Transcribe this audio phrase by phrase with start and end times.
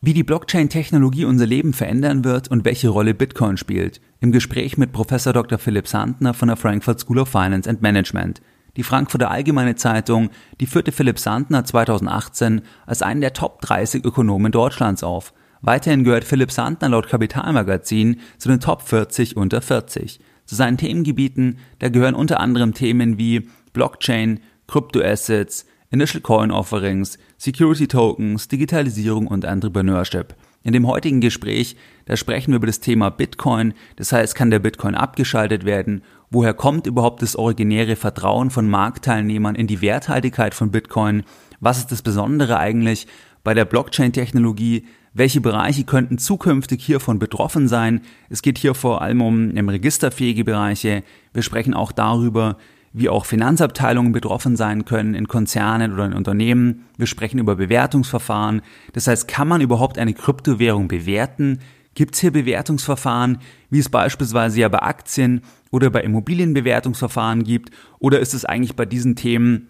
[0.00, 4.00] Wie die Blockchain-Technologie unser Leben verändern wird und welche Rolle Bitcoin spielt.
[4.20, 5.58] Im Gespräch mit Professor Dr.
[5.58, 8.40] Philipp Sandner von der Frankfurt School of Finance and Management.
[8.76, 10.30] Die Frankfurter Allgemeine Zeitung,
[10.60, 15.34] die führte Philipp Sandner 2018 als einen der Top 30 Ökonomen Deutschlands auf.
[15.62, 20.20] Weiterhin gehört Philipp Sandner laut Kapitalmagazin zu den Top 40 unter 40.
[20.44, 24.38] Zu seinen Themengebieten, da gehören unter anderem Themen wie Blockchain,
[24.68, 30.34] Kryptoassets, Initial Coin Offerings, Security Tokens, Digitalisierung und Entrepreneurship.
[30.64, 34.58] In dem heutigen Gespräch, da sprechen wir über das Thema Bitcoin, das heißt, kann der
[34.58, 36.02] Bitcoin abgeschaltet werden?
[36.30, 41.22] Woher kommt überhaupt das originäre Vertrauen von Marktteilnehmern in die Werthaltigkeit von Bitcoin?
[41.60, 43.06] Was ist das Besondere eigentlich
[43.44, 44.86] bei der Blockchain-Technologie?
[45.14, 48.00] Welche Bereiche könnten zukünftig hiervon betroffen sein?
[48.28, 51.04] Es geht hier vor allem um registerfähige Bereiche.
[51.32, 52.56] Wir sprechen auch darüber,
[52.98, 56.86] wie auch Finanzabteilungen betroffen sein können in Konzernen oder in Unternehmen.
[56.96, 58.62] Wir sprechen über Bewertungsverfahren.
[58.92, 61.60] Das heißt, kann man überhaupt eine Kryptowährung bewerten?
[61.94, 63.38] Gibt es hier Bewertungsverfahren,
[63.70, 67.70] wie es beispielsweise ja bei Aktien oder bei Immobilienbewertungsverfahren gibt?
[67.98, 69.68] Oder ist es eigentlich bei diesen Themen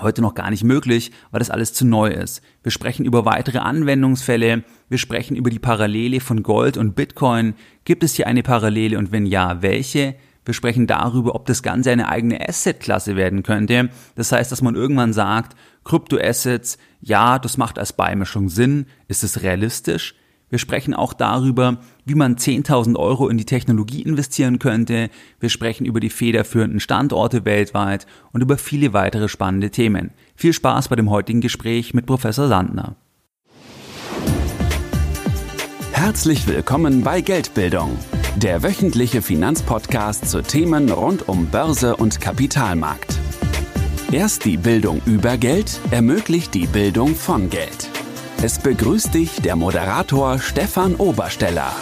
[0.00, 2.42] heute noch gar nicht möglich, weil das alles zu neu ist.
[2.62, 7.54] Wir sprechen über weitere Anwendungsfälle, wir sprechen über die Parallele von Gold und Bitcoin.
[7.84, 10.14] Gibt es hier eine Parallele und wenn ja, welche?
[10.48, 13.90] Wir sprechen darüber, ob das Ganze eine eigene Asset-Klasse werden könnte.
[14.14, 18.86] Das heißt, dass man irgendwann sagt, Kryptoassets, ja, das macht als Beimischung Sinn.
[19.08, 20.14] Ist es realistisch?
[20.48, 25.10] Wir sprechen auch darüber, wie man 10.000 Euro in die Technologie investieren könnte.
[25.38, 30.12] Wir sprechen über die federführenden Standorte weltweit und über viele weitere spannende Themen.
[30.34, 32.96] Viel Spaß bei dem heutigen Gespräch mit Professor Sandner.
[35.92, 37.98] Herzlich willkommen bei Geldbildung
[38.38, 43.18] der wöchentliche Finanzpodcast zu Themen rund um Börse und Kapitalmarkt.
[44.12, 47.88] Erst die Bildung über Geld ermöglicht die Bildung von Geld.
[48.40, 51.72] Es begrüßt dich der Moderator Stefan Obersteller.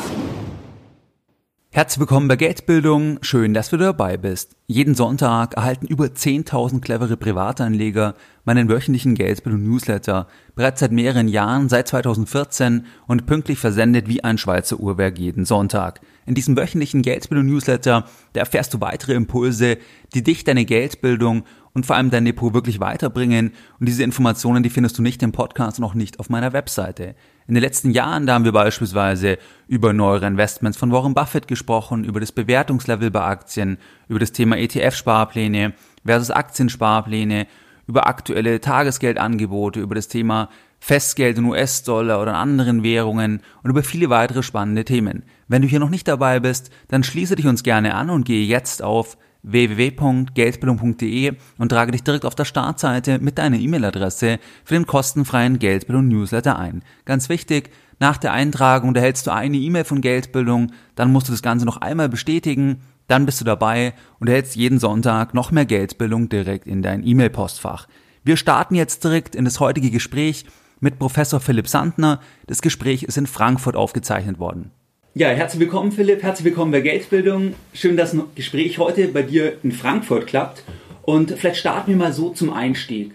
[1.77, 3.19] Herzlich willkommen bei Geldbildung.
[3.21, 4.57] Schön, dass du dabei bist.
[4.67, 8.14] Jeden Sonntag erhalten über 10.000 clevere Privatanleger
[8.47, 10.27] meinen wöchentlichen Geldbildung Newsletter.
[10.55, 16.01] Bereits seit mehreren Jahren, seit 2014 und pünktlich versendet wie ein Schweizer Uhrwerk jeden Sonntag.
[16.25, 19.77] In diesem wöchentlichen Geldbildung Newsletter, da erfährst du weitere Impulse,
[20.15, 21.45] die dich, deine Geldbildung
[21.75, 23.53] und vor allem dein Depot wirklich weiterbringen.
[23.79, 27.17] Und diese Informationen, die findest du nicht im Podcast und auch nicht auf meiner Webseite.
[27.48, 32.05] In den letzten Jahren, da haben wir beispielsweise über neuere Investments von Warren Buffett gesprochen,
[32.05, 35.74] über das Bewertungslevel bei Aktien, über das Thema ETF-Sparpläne
[36.05, 37.46] versus Aktiensparpläne,
[37.86, 40.48] über aktuelle Tagesgeldangebote, über das Thema
[40.80, 45.23] Festgeld in US-Dollar oder in anderen Währungen und über viele weitere spannende Themen.
[45.46, 48.45] Wenn du hier noch nicht dabei bist, dann schließe dich uns gerne an und gehe
[48.45, 54.86] jetzt auf www.geldbildung.de und trage dich direkt auf der Startseite mit deiner E-Mail-Adresse für den
[54.86, 56.83] kostenfreien Geldbildung-Newsletter ein.
[57.05, 61.42] Ganz wichtig, nach der Eintragung erhältst du eine E-Mail von Geldbildung, dann musst du das
[61.42, 66.29] Ganze noch einmal bestätigen, dann bist du dabei und erhältst jeden Sonntag noch mehr Geldbildung
[66.29, 67.86] direkt in dein E-Mail-Postfach.
[68.24, 70.45] Wir starten jetzt direkt in das heutige Gespräch
[70.80, 72.20] mit Professor Philipp Sandner.
[72.48, 74.73] Das Gespräch ist in Frankfurt aufgezeichnet worden.
[75.19, 77.55] Ja, herzlich willkommen Philipp, herzlich willkommen bei Geldbildung.
[77.73, 80.63] Schön, dass ein Gespräch heute bei dir in Frankfurt klappt.
[81.07, 83.13] Und vielleicht starten wir mal so zum Einstieg.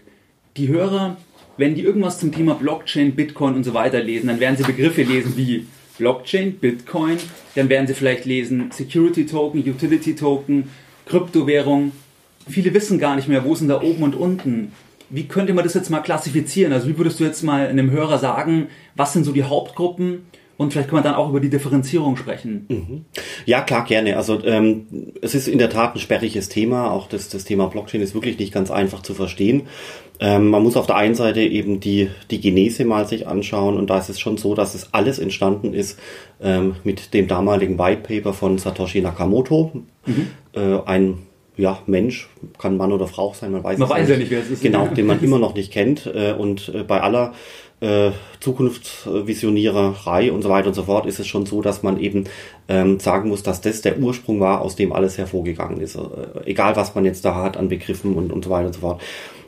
[0.58, 1.18] Die Hörer,
[1.58, 5.04] wenn die irgendwas zum Thema Blockchain, Bitcoin und so weiter lesen, dann werden sie Begriffe
[5.04, 5.68] lesen wie
[6.00, 7.18] Blockchain, Bitcoin,
[7.54, 10.72] dann werden sie vielleicht lesen Security Token, Utility Token,
[11.06, 11.92] Kryptowährung.
[12.50, 14.72] Viele wissen gar nicht mehr, wo sind da oben und unten
[15.12, 16.72] wie könnte man das jetzt mal klassifizieren?
[16.72, 20.26] Also wie würdest du jetzt mal einem Hörer sagen, was sind so die Hauptgruppen?
[20.62, 22.68] Und vielleicht können wir dann auch über die Differenzierung sprechen.
[22.70, 23.06] Mhm.
[23.48, 24.16] Ja, klar, gerne.
[24.16, 24.86] Also ähm,
[25.20, 26.92] es ist in der Tat ein sperriges Thema.
[26.92, 29.64] Auch das, das Thema Blockchain ist wirklich nicht ganz einfach zu verstehen.
[30.20, 33.76] Ähm, man muss auf der einen Seite eben die, die Genese mal sich anschauen.
[33.76, 35.98] Und da ist es schon so, dass es alles entstanden ist
[36.40, 39.72] ähm, mit dem damaligen White Paper von Satoshi Nakamoto.
[40.06, 40.28] Mhm.
[40.54, 41.18] Äh, ein
[41.58, 42.30] ja, Mensch,
[42.60, 44.10] kann Mann oder Frau sein, man weiß man es weiß nicht.
[44.10, 44.62] ja nicht, wer es ist.
[44.62, 46.06] Genau, den man immer noch nicht kennt.
[46.06, 47.34] Äh, und äh, bei aller
[47.82, 52.26] äh, Zukunftsvisioniererei und so weiter und so fort ist es schon so, dass man eben
[52.70, 55.96] ähm, sagen muss, dass das der Ursprung war, aus dem alles hervorgegangen ist.
[55.96, 56.00] Äh,
[56.46, 59.02] egal, was man jetzt da hat an Begriffen und, und so weiter und so fort.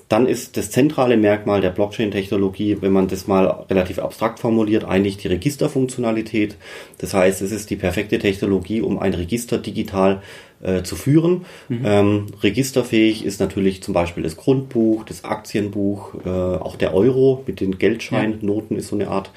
[0.10, 5.18] Dann ist das zentrale Merkmal der Blockchain-Technologie, wenn man das mal relativ abstrakt formuliert, eigentlich
[5.18, 6.56] die Registerfunktionalität.
[7.00, 10.53] Das heißt, es ist die perfekte Technologie, um ein Register digital äh,
[10.84, 11.46] zu führen.
[11.68, 11.82] Mhm.
[11.84, 17.60] Ähm, registerfähig ist natürlich zum Beispiel das Grundbuch, das Aktienbuch, äh, auch der Euro mit
[17.60, 19.32] den Geldscheinnoten ist so eine Art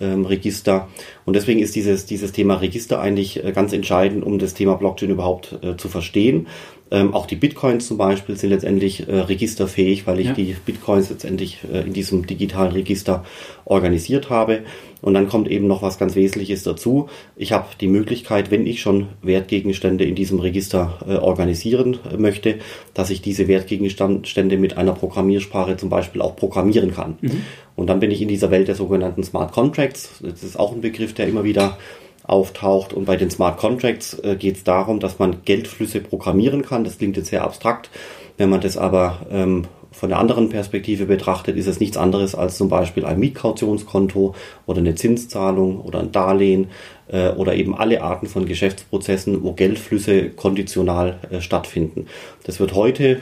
[0.00, 0.88] ähm, Register.
[1.24, 5.10] Und deswegen ist dieses, dieses Thema Register eigentlich äh, ganz entscheidend, um das Thema Blockchain
[5.10, 6.46] überhaupt äh, zu verstehen.
[6.90, 10.32] Ähm, auch die Bitcoins zum Beispiel sind letztendlich äh, registerfähig, weil ich ja.
[10.32, 13.24] die Bitcoins letztendlich äh, in diesem digitalen Register
[13.64, 14.62] organisiert habe.
[15.02, 17.08] Und dann kommt eben noch was ganz Wesentliches dazu.
[17.36, 22.56] Ich habe die Möglichkeit, wenn ich schon Wertgegenstände in diesem Register äh, organisieren äh, möchte,
[22.94, 27.16] dass ich diese Wertgegenstände mit einer Programmiersprache zum Beispiel auch programmieren kann.
[27.20, 27.42] Mhm.
[27.76, 30.20] Und dann bin ich in dieser Welt der sogenannten Smart Contracts.
[30.22, 31.78] Das ist auch ein Begriff, der immer wieder
[32.24, 32.92] auftaucht.
[32.92, 36.84] Und bei den Smart Contracts äh, geht es darum, dass man Geldflüsse programmieren kann.
[36.84, 37.90] Das klingt jetzt sehr abstrakt.
[38.36, 42.56] Wenn man das aber ähm, von der anderen Perspektive betrachtet, ist es nichts anderes als
[42.56, 44.34] zum Beispiel ein Mietkautionskonto
[44.66, 46.68] oder eine Zinszahlung oder ein Darlehen
[47.08, 52.06] äh, oder eben alle Arten von Geschäftsprozessen, wo Geldflüsse konditional äh, stattfinden.
[52.44, 53.20] Das wird heute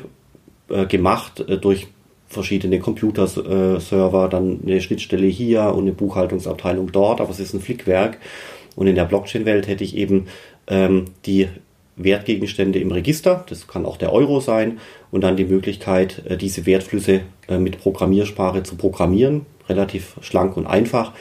[0.69, 1.89] äh, gemacht durch
[2.29, 8.19] verschiedene Computerserver, dann eine Schnittstelle hier und eine Buchhaltungsabteilung dort, aber es ist ein Flickwerk.
[8.77, 10.27] Und in der Blockchain-Welt hätte ich eben
[10.69, 11.49] ähm, die
[11.99, 14.79] Wertgegenstände im Register, das kann auch der Euro sein,
[15.11, 20.67] und dann die Möglichkeit, äh, diese Wertflüsse äh, mit Programmiersprache zu programmieren, relativ schlank und
[20.67, 21.13] einfach.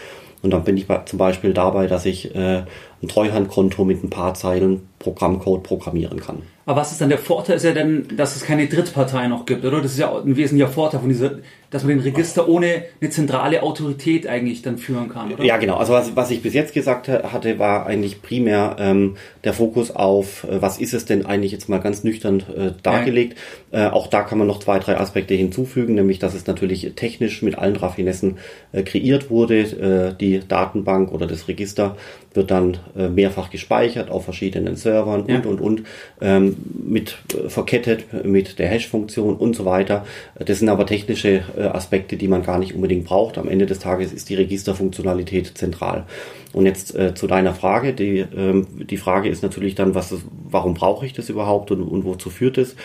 [0.41, 2.63] Und dann bin ich zum Beispiel dabei, dass ich äh,
[3.01, 6.41] ein Treuhandkonto mit ein paar Zeilen Programmcode programmieren kann.
[6.65, 7.55] Aber was ist dann der Vorteil?
[7.55, 9.79] Ist ja dann, dass es keine Drittpartei noch gibt, oder?
[9.79, 11.35] Das ist ja ein wesentlicher Vorteil von dieser,
[11.69, 15.45] dass man den Register ohne eine zentrale Autorität eigentlich dann führen kann, oder?
[15.45, 15.77] Ja, genau.
[15.77, 19.15] Also was, was ich bis jetzt gesagt hatte, war eigentlich primär ähm,
[19.45, 23.37] der Fokus auf, äh, was ist es denn eigentlich jetzt mal ganz nüchtern äh, dargelegt.
[23.71, 23.87] Ja.
[23.87, 27.43] Äh, auch da kann man noch zwei, drei Aspekte hinzufügen, nämlich dass es natürlich technisch
[27.43, 28.39] mit allen Raffinessen
[28.73, 29.59] äh, kreiert wurde.
[29.61, 31.95] Äh, die Datenbank oder das Register
[32.37, 35.35] wird dann äh, mehrfach gespeichert auf verschiedenen Servern ja.
[35.35, 35.83] und und und
[36.21, 36.55] ähm,
[36.87, 40.05] mit äh, verkettet mit der Hash-Funktion und so weiter.
[40.39, 43.37] Das sind aber technische äh, Aspekte, die man gar nicht unbedingt braucht.
[43.37, 46.05] Am Ende des Tages ist die Registerfunktionalität zentral.
[46.53, 47.93] Und jetzt äh, zu deiner Frage.
[47.93, 50.13] Die, ähm, die Frage ist natürlich dann, was
[50.49, 52.75] warum brauche ich das überhaupt und, und wozu führt es?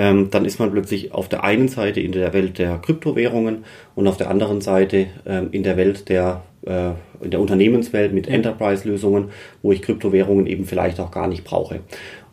[0.00, 4.08] Ähm, dann ist man plötzlich auf der einen Seite in der Welt der Kryptowährungen und
[4.08, 6.92] auf der anderen Seite ähm, in der Welt der äh,
[7.22, 9.28] in der Unternehmenswelt mit Enterprise-Lösungen,
[9.60, 11.80] wo ich Kryptowährungen eben vielleicht auch gar nicht brauche.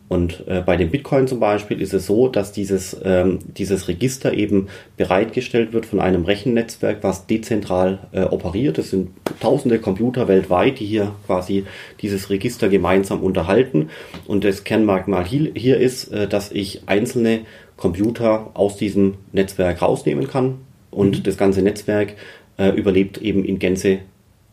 [0.08, 4.32] Und äh, bei dem Bitcoin zum Beispiel ist es so, dass dieses, ähm, dieses Register
[4.32, 8.78] eben bereitgestellt wird von einem Rechennetzwerk, was dezentral äh, operiert.
[8.78, 9.10] Es sind
[9.40, 11.64] tausende Computer weltweit, die hier quasi
[12.00, 13.90] dieses Register gemeinsam unterhalten.
[14.26, 17.40] Und das Kernmerkmal hier, ist, äh, dass ich einzelne
[17.76, 20.60] Computer aus diesem Netzwerk rausnehmen kann.
[20.90, 21.22] Und mhm.
[21.22, 22.14] das ganze Netzwerk
[22.56, 23.98] äh, überlebt eben in Gänze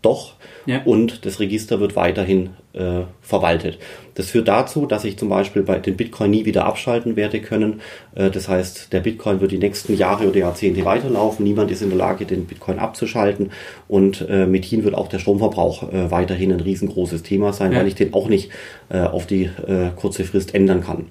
[0.06, 0.36] doch
[0.66, 0.82] ja.
[0.84, 3.80] und das Register wird weiterhin äh, verwaltet.
[4.16, 7.82] Das führt dazu, dass ich zum Beispiel bei den Bitcoin nie wieder abschalten werde können.
[8.16, 11.46] Äh, das heißt, der Bitcoin wird die nächsten Jahre oder Jahrzehnte weiterlaufen.
[11.46, 13.52] Niemand ist in der Lage, den Bitcoin abzuschalten.
[13.88, 17.80] Und äh, mit ihm wird auch der Stromverbrauch äh, weiterhin ein riesengroßes Thema sein, ja.
[17.80, 18.50] weil ich den auch nicht
[18.90, 21.08] äh, auf die äh, kurze Frist ändern kann.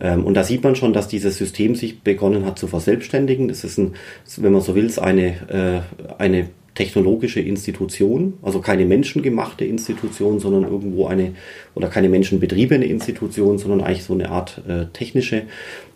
[0.00, 3.48] Ähm, und da sieht man schon, dass dieses System sich begonnen hat zu verselbstständigen.
[3.48, 3.94] Das ist ein,
[4.38, 5.84] wenn man so will, eine,
[6.18, 11.32] eine technologische Institution, also keine menschengemachte Institution, sondern irgendwo eine,
[11.74, 15.42] oder keine menschenbetriebene Institution, sondern eigentlich so eine Art äh, technische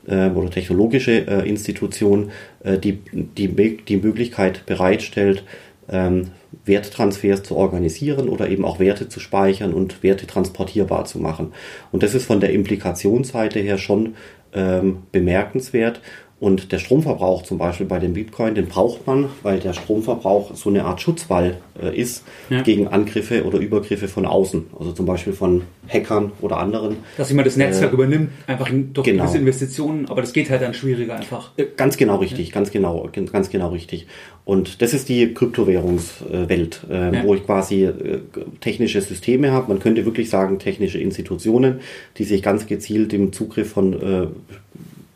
[0.09, 2.32] äh, oder technologische äh, Institution,
[2.65, 5.44] äh, die, die die Möglichkeit bereitstellt,
[5.88, 6.29] ähm,
[6.65, 11.53] Werttransfers zu organisieren oder eben auch Werte zu speichern und Werte transportierbar zu machen.
[11.93, 14.15] Und das ist von der Implikationsseite her schon
[14.53, 16.00] ähm, bemerkenswert
[16.41, 20.71] und der Stromverbrauch zum Beispiel bei dem Bitcoin, den braucht man, weil der Stromverbrauch so
[20.71, 22.63] eine Art Schutzwall äh, ist ja.
[22.63, 24.69] gegen Angriffe oder Übergriffe von außen.
[24.79, 26.97] Also zum Beispiel von Hackern oder anderen.
[27.19, 29.25] Dass jemand das Netzwerk äh, übernimmt, einfach durch genau.
[29.25, 31.51] gewisse Investitionen, aber das geht halt dann schwieriger einfach.
[31.59, 32.55] Äh, ganz genau richtig, ja.
[32.55, 34.06] ganz genau, ganz genau richtig.
[34.47, 37.23] Und das ist die Kryptowährungswelt, äh, ja.
[37.23, 38.20] wo ich quasi äh,
[38.61, 39.69] technische Systeme habe.
[39.69, 41.81] Man könnte wirklich sagen, technische Institutionen,
[42.17, 44.27] die sich ganz gezielt im Zugriff von äh,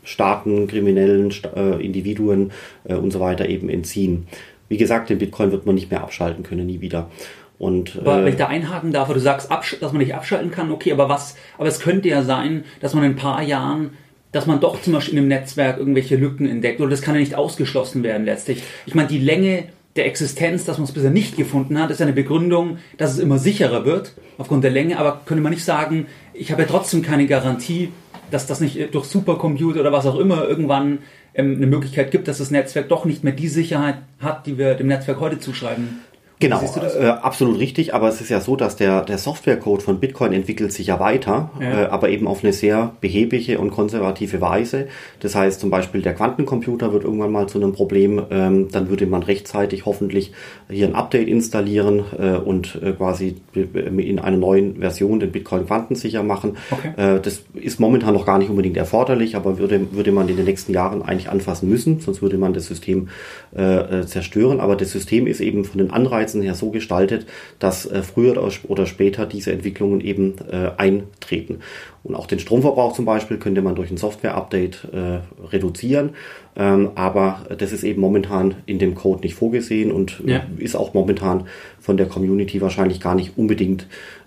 [0.05, 2.53] Staaten, kriminellen äh, Individuen
[2.85, 4.27] äh, und so weiter eben entziehen.
[4.69, 7.11] Wie gesagt, den Bitcoin wird man nicht mehr abschalten können, nie wieder.
[7.59, 10.71] Und, aber äh, wenn ich da einhaken darf, du sagst, dass man nicht abschalten kann,
[10.71, 13.91] okay, aber was, aber es könnte ja sein, dass man in ein paar Jahren,
[14.33, 17.21] dass man doch zum Beispiel in einem Netzwerk irgendwelche Lücken entdeckt, oder das kann ja
[17.21, 18.63] nicht ausgeschlossen werden letztlich.
[18.87, 19.65] Ich meine, die Länge
[19.97, 23.39] der Existenz, dass man es bisher nicht gefunden hat, ist eine Begründung, dass es immer
[23.39, 27.27] sicherer wird, aufgrund der Länge, aber könnte man nicht sagen, ich habe ja trotzdem keine
[27.27, 27.91] Garantie,
[28.35, 30.99] dass das nicht durch Supercomputer oder was auch immer irgendwann
[31.35, 34.75] ähm, eine Möglichkeit gibt, dass das Netzwerk doch nicht mehr die Sicherheit hat, die wir
[34.75, 36.01] dem Netzwerk heute zuschreiben.
[36.45, 36.61] Genau,
[37.01, 40.73] äh, absolut richtig, aber es ist ja so, dass der, der Softwarecode von Bitcoin entwickelt
[40.73, 41.85] sich ja weiter, ja.
[41.85, 44.89] Äh, aber eben auf eine sehr behäbige und konservative Weise.
[45.21, 49.07] Das heißt zum Beispiel, der Quantencomputer wird irgendwann mal zu einem Problem, ähm, dann würde
[49.07, 50.33] man rechtzeitig hoffentlich
[50.69, 56.23] hier ein Update installieren äh, und äh, quasi in einer neuen Version den Bitcoin quantensicher
[56.23, 56.59] machen.
[56.71, 56.93] Okay.
[56.97, 60.45] Äh, das ist momentan noch gar nicht unbedingt erforderlich, aber würde, würde man in den
[60.45, 63.09] nächsten Jahren eigentlich anfassen müssen, sonst würde man das System
[63.57, 64.61] äh, äh zerstören.
[64.61, 67.27] Aber das System ist eben von den Anreizen her so gestaltet,
[67.59, 71.61] dass äh, früher oder später diese Entwicklungen eben äh, eintreten.
[72.03, 76.11] Und auch den Stromverbrauch zum Beispiel könnte man durch ein Software-Update äh, reduzieren.
[76.55, 80.43] Ähm, aber das ist eben momentan in dem Code nicht vorgesehen und ja.
[80.59, 81.47] ist auch momentan
[81.81, 83.87] von der Community wahrscheinlich gar nicht unbedingt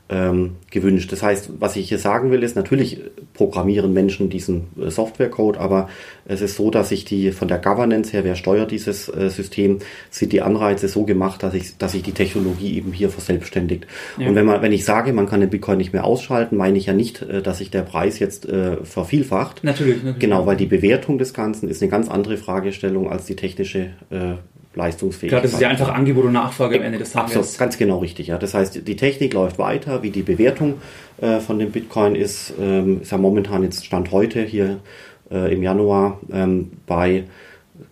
[0.10, 1.12] ähm, gewünscht.
[1.12, 3.02] Das heißt, was ich hier sagen will, ist, natürlich
[3.34, 5.90] programmieren Menschen diesen äh, Softwarecode, aber
[6.26, 9.80] es ist so, dass sich die von der Governance her, wer steuert dieses äh, System,
[10.10, 13.86] sind die Anreize so gemacht, dass ich, dass sich die Technologie eben hier verselbstständigt.
[14.18, 14.30] Ja.
[14.30, 16.86] Und wenn man, wenn ich sage, man kann den Bitcoin nicht mehr ausschalten, meine ich
[16.86, 19.64] ja nicht, äh, dass sich der Preis jetzt äh, vervielfacht.
[19.64, 20.20] Natürlich, natürlich.
[20.20, 24.36] Genau, weil die Bewertung des Ganzen ist eine ganz andere Fragestellung als die technische äh,
[24.77, 25.31] leistungsfähig.
[25.31, 27.36] Klar, das ist ja einfach Angebot und Nachfrage am Ende des Tages.
[27.36, 28.27] Absolut, ganz genau richtig.
[28.27, 28.38] Ja.
[28.38, 30.75] Das heißt, die Technik läuft weiter, wie die Bewertung
[31.19, 34.79] äh, von dem Bitcoin ist, ähm, ist ja momentan jetzt Stand heute hier
[35.31, 37.25] äh, im Januar ähm, bei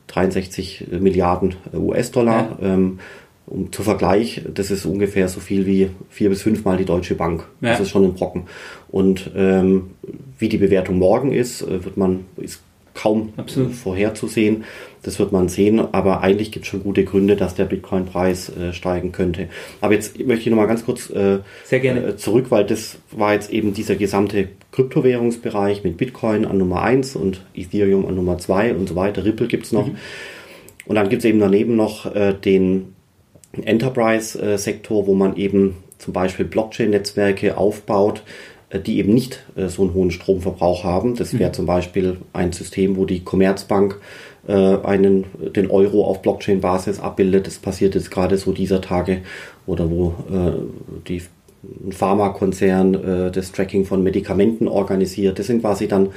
[0.07, 2.57] 63 Milliarden US-Dollar.
[2.61, 2.73] Ja.
[2.73, 2.99] Ähm,
[3.47, 7.45] um, zu Vergleich, das ist ungefähr so viel wie vier bis fünfmal die Deutsche Bank.
[7.61, 7.71] Ja.
[7.71, 8.43] Das ist schon ein Brocken.
[8.87, 9.91] Und ähm,
[10.39, 12.61] wie die Bewertung morgen ist, äh, wird man, ist
[12.95, 13.73] kaum Absolut.
[13.73, 14.63] vorherzusehen.
[15.03, 18.73] Das wird man sehen, aber eigentlich gibt es schon gute Gründe, dass der Bitcoin-Preis äh,
[18.73, 19.49] steigen könnte.
[19.81, 23.73] Aber jetzt möchte ich nochmal ganz kurz äh, äh, zurück, weil das war jetzt eben
[23.73, 28.95] dieser gesamte Kryptowährungsbereich mit Bitcoin an Nummer 1 und Ethereum an Nummer 2 und so
[28.95, 29.23] weiter.
[29.23, 29.87] Ripple gibt es noch.
[29.87, 29.97] Mhm.
[30.87, 32.95] Und dann gibt es eben daneben noch äh, den
[33.63, 39.93] Enterprise-Sektor, wo man eben zum Beispiel Blockchain-Netzwerke aufbaut, äh, die eben nicht äh, so einen
[39.93, 41.15] hohen Stromverbrauch haben.
[41.15, 41.53] Das wäre mhm.
[41.53, 43.99] zum Beispiel ein System, wo die Commerzbank
[44.47, 47.47] äh, einen, den Euro auf Blockchain-Basis abbildet.
[47.47, 49.21] Das passiert jetzt gerade so dieser Tage
[49.65, 50.13] oder wo
[51.07, 51.21] die
[51.85, 55.39] ein Pharmakonzern äh, das Tracking von Medikamenten organisiert.
[55.39, 56.09] Das sind quasi dann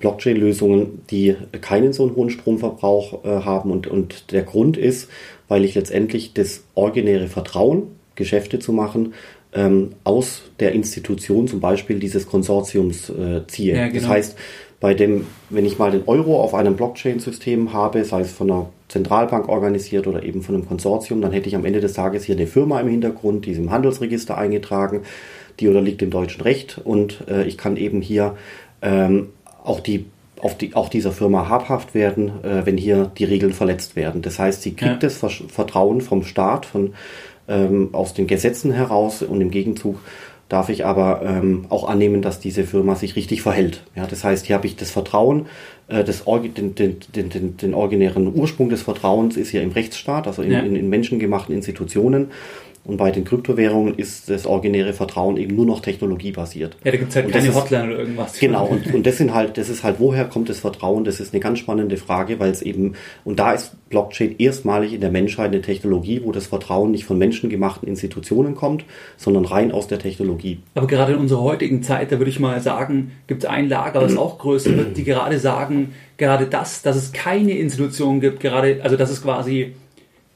[0.00, 3.70] Blockchain-Lösungen, die keinen so einen hohen Stromverbrauch äh, haben.
[3.70, 5.08] Und, und der Grund ist,
[5.48, 7.84] weil ich letztendlich das originäre Vertrauen,
[8.14, 9.14] Geschäfte zu machen,
[9.54, 13.76] ähm, aus der Institution, zum Beispiel dieses Konsortiums, äh, ziehe.
[13.76, 14.00] Ja, genau.
[14.00, 14.38] Das heißt,
[14.80, 18.68] bei dem, wenn ich mal den Euro auf einem Blockchain-System habe, sei es von einer
[18.88, 22.36] Zentralbank organisiert oder eben von einem Konsortium, dann hätte ich am Ende des Tages hier
[22.36, 25.02] eine Firma im Hintergrund, die ist im Handelsregister eingetragen,
[25.60, 28.36] die unterliegt dem deutschen Recht und äh, ich kann eben hier
[28.82, 29.28] ähm,
[29.62, 30.06] auch die
[30.40, 34.20] auf die, auch dieser Firma habhaft werden, äh, wenn hier die Regeln verletzt werden.
[34.20, 35.08] Das heißt, sie kriegt ja.
[35.08, 36.92] das Vertrauen vom Staat, von,
[37.48, 39.98] ähm, aus den Gesetzen heraus und im Gegenzug
[40.48, 43.82] darf ich aber ähm, auch annehmen, dass diese Firma sich richtig verhält.
[43.96, 45.46] Ja, das heißt, hier habe ich das Vertrauen,
[45.88, 50.42] äh, das, den, den, den, den, originären Ursprung des Vertrauens ist hier im Rechtsstaat, also
[50.42, 50.60] in, ja.
[50.60, 52.28] in, in menschengemachten Institutionen.
[52.84, 56.76] Und bei den Kryptowährungen ist das originäre Vertrauen eben nur noch technologiebasiert.
[56.84, 58.38] Ja, da gibt es halt und keine Hotline oder irgendwas.
[58.38, 61.04] Genau, und, und das sind halt, das ist halt, woher kommt das Vertrauen?
[61.04, 65.00] Das ist eine ganz spannende Frage, weil es eben, und da ist Blockchain erstmalig in
[65.00, 68.84] der Menschheit eine Technologie, wo das Vertrauen nicht von menschengemachten Institutionen kommt,
[69.16, 70.58] sondern rein aus der Technologie.
[70.74, 74.00] Aber gerade in unserer heutigen Zeit, da würde ich mal sagen, gibt es ein Lager,
[74.00, 78.80] das auch größer wird, die gerade sagen, gerade das, dass es keine Institutionen gibt, gerade,
[78.82, 79.74] also dass es quasi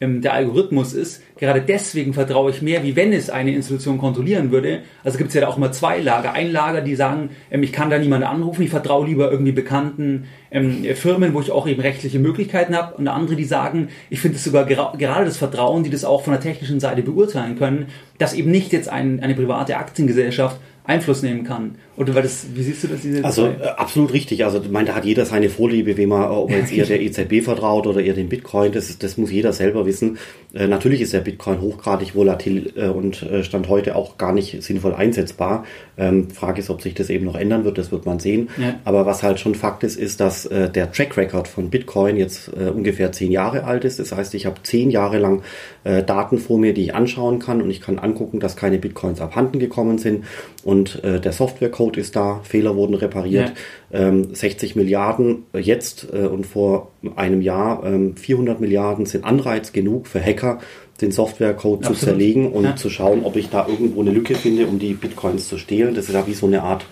[0.00, 1.22] der Algorithmus ist.
[1.38, 4.80] Gerade deswegen vertraue ich mehr, wie wenn es eine Institution kontrollieren würde.
[5.02, 6.32] Also gibt es ja da auch immer zwei Lager.
[6.32, 10.26] Ein Lager, die sagen, ähm, ich kann da niemanden anrufen, ich vertraue lieber irgendwie bekannten
[10.50, 12.96] ähm, Firmen, wo ich auch eben rechtliche Möglichkeiten habe.
[12.96, 16.22] Und andere, die sagen, ich finde es sogar gera gerade das Vertrauen, die das auch
[16.22, 17.86] von der technischen Seite beurteilen können,
[18.18, 21.76] dass eben nicht jetzt ein, eine private Aktiengesellschaft Einfluss nehmen kann.
[21.98, 23.00] Oder weil das, wie siehst du das?
[23.00, 24.44] Diese also äh, absolut richtig.
[24.44, 27.00] Also ich meine, da hat jeder seine Vorliebe, wem er, ob er jetzt eher der
[27.02, 28.72] EZB vertraut oder eher dem Bitcoin.
[28.72, 30.18] Das, das muss jeder selber wissen.
[30.54, 34.62] Äh, natürlich ist der Bitcoin hochgradig volatil äh, und äh, stand heute auch gar nicht
[34.62, 35.64] sinnvoll einsetzbar.
[35.96, 37.78] Ähm, Frage ist, ob sich das eben noch ändern wird.
[37.78, 38.48] Das wird man sehen.
[38.58, 38.76] Ja.
[38.84, 42.48] Aber was halt schon Fakt ist, ist, dass äh, der Track Record von Bitcoin jetzt
[42.56, 43.98] äh, ungefähr zehn Jahre alt ist.
[43.98, 45.42] Das heißt, ich habe zehn Jahre lang
[45.84, 49.58] Daten vor mir, die ich anschauen kann und ich kann angucken, dass keine Bitcoins abhanden
[49.58, 50.24] gekommen sind
[50.62, 53.52] und und der Softwarecode ist da, Fehler wurden repariert.
[53.92, 54.08] Ja.
[54.08, 60.06] Ähm, 60 Milliarden jetzt äh, und vor einem Jahr ähm, 400 Milliarden sind Anreiz genug
[60.06, 60.58] für Hacker,
[61.00, 62.76] den Softwarecode zu zerlegen und ja.
[62.76, 65.94] zu schauen, ob ich da irgendwo eine Lücke finde, um die Bitcoins zu stehlen.
[65.94, 66.86] Das ist ja wie so eine Art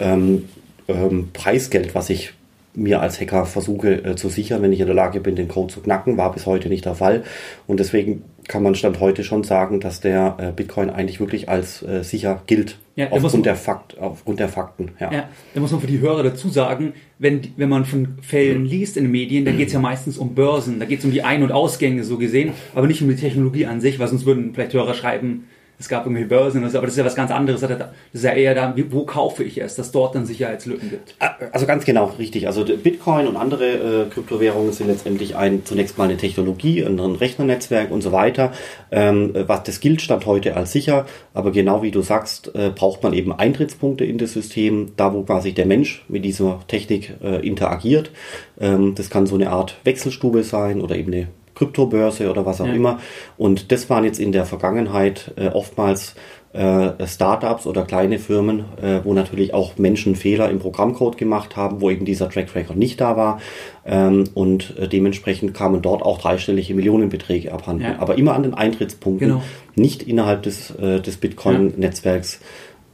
[0.00, 0.44] ähm,
[0.88, 2.32] ähm Preisgeld, was ich
[2.76, 5.72] mir als Hacker versuche äh, zu sichern, wenn ich in der Lage bin, den Code
[5.72, 7.24] zu knacken, war bis heute nicht der Fall.
[7.66, 11.82] Und deswegen kann man Stand heute schon sagen, dass der äh, Bitcoin eigentlich wirklich als
[11.82, 12.78] äh, sicher gilt.
[12.94, 14.92] Ja, aufgrund, man, der Fakt, aufgrund der Fakten.
[14.98, 15.12] Ja.
[15.12, 18.96] ja, da muss man für die Hörer dazu sagen, wenn, wenn man von Fällen liest
[18.96, 21.22] in den Medien, dann geht es ja meistens um Börsen, da geht es um die
[21.22, 24.54] Ein- und Ausgänge so gesehen, aber nicht um die Technologie an sich, weil sonst würden
[24.54, 25.44] vielleicht Hörer schreiben,
[25.78, 27.60] es gab irgendwie Börsen oder so, aber das ist ja was ganz anderes.
[27.60, 27.70] Das
[28.12, 31.14] ist ja eher da, wo kaufe ich es, dass dort dann Sicherheitslücken gibt.
[31.18, 32.46] Ah, also ganz genau, richtig.
[32.46, 37.90] Also Bitcoin und andere äh, Kryptowährungen sind letztendlich ein, zunächst mal eine Technologie, ein Rechnernetzwerk
[37.90, 38.52] und so weiter.
[38.90, 41.04] Ähm, was das gilt, stand heute als sicher,
[41.34, 45.22] aber genau wie du sagst, äh, braucht man eben Eintrittspunkte in das System, da wo
[45.22, 48.10] quasi der Mensch mit dieser Technik äh, interagiert.
[48.58, 52.66] Ähm, das kann so eine Art Wechselstube sein oder eben eine Kryptobörse oder was auch
[52.66, 52.74] ja.
[52.74, 53.00] immer.
[53.36, 56.14] Und das waren jetzt in der Vergangenheit äh, oftmals
[56.52, 61.80] äh, Startups oder kleine Firmen, äh, wo natürlich auch Menschen Fehler im Programmcode gemacht haben,
[61.80, 63.40] wo eben dieser Track Record nicht da war.
[63.84, 67.84] Ähm, und äh, dementsprechend kamen dort auch dreistellige Millionenbeträge abhanden.
[67.84, 67.98] Ja.
[67.98, 69.42] Aber immer an den Eintrittspunkten, genau.
[69.74, 72.40] nicht innerhalb des, äh, des Bitcoin-Netzwerks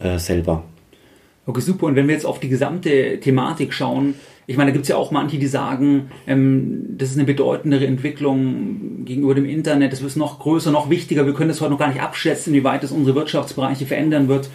[0.01, 0.65] äh, selber.
[1.47, 1.87] Okay, super.
[1.87, 4.15] Und wenn wir jetzt auf die gesamte Thematik schauen,
[4.47, 7.87] ich meine, da gibt es ja auch manche, die sagen, ähm, das ist eine bedeutendere
[7.87, 11.79] Entwicklung gegenüber dem Internet, das wird noch größer, noch wichtiger, wir können das heute noch
[11.79, 14.51] gar nicht abschätzen, wie weit das unsere Wirtschaftsbereiche verändern wird.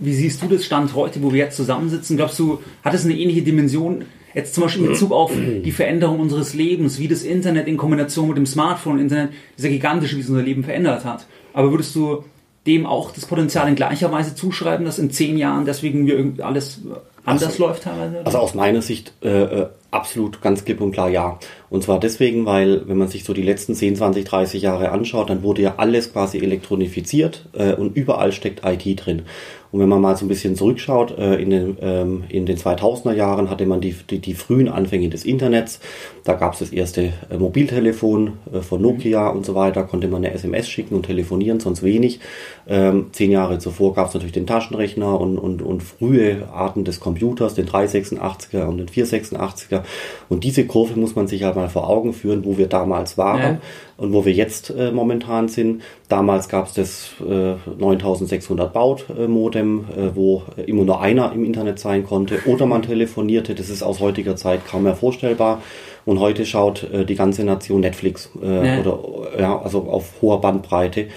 [0.00, 2.16] Wie siehst du das Stand heute, wo wir jetzt zusammensitzen?
[2.16, 6.20] Glaubst du, hat es eine ähnliche Dimension, jetzt zum Beispiel in Bezug auf die Veränderung
[6.20, 10.28] unseres Lebens, wie das Internet in Kombination mit dem Smartphone, Internet, dieser gigantische, wie es
[10.28, 11.26] unser Leben verändert hat?
[11.52, 12.24] Aber würdest du
[12.66, 16.82] dem auch das Potenzial in gleicher Weise zuschreiben, dass in zehn Jahren deswegen wir alles
[17.24, 18.24] anders also, läuft teilweise?
[18.24, 21.38] Also aus meiner Sicht äh, äh, absolut ganz klipp und klar ja.
[21.70, 25.30] Und zwar deswegen, weil wenn man sich so die letzten 10, 20, 30 Jahre anschaut,
[25.30, 29.22] dann wurde ja alles quasi elektronifiziert äh, und überall steckt IT drin.
[29.70, 33.12] Und wenn man mal so ein bisschen zurückschaut, äh, in, den, ähm, in den 2000er
[33.12, 35.80] Jahren hatte man die, die, die frühen Anfänge des Internets.
[36.24, 40.24] Da gab es das erste äh, Mobiltelefon äh, von Nokia und so weiter, konnte man
[40.24, 42.20] eine SMS schicken und telefonieren, sonst wenig.
[42.68, 47.00] Ähm, zehn Jahre zuvor gab es natürlich den Taschenrechner und, und, und frühe Arten des
[47.00, 49.82] Computers, den 386er und den 486er.
[50.28, 53.40] Und diese Kurve muss man sich halt mal vor Augen führen, wo wir damals waren.
[53.40, 53.58] Ja
[53.98, 55.82] und wo wir jetzt äh, momentan sind.
[56.08, 62.04] Damals gab es das äh, 9600 Baut-Modem, äh, wo immer nur einer im Internet sein
[62.04, 63.54] konnte oder man telefonierte.
[63.56, 65.62] Das ist aus heutiger Zeit kaum mehr vorstellbar.
[66.06, 68.80] Und heute schaut äh, die ganze Nation Netflix äh, ja.
[68.80, 69.00] oder
[69.38, 71.08] ja, also auf hoher Bandbreite.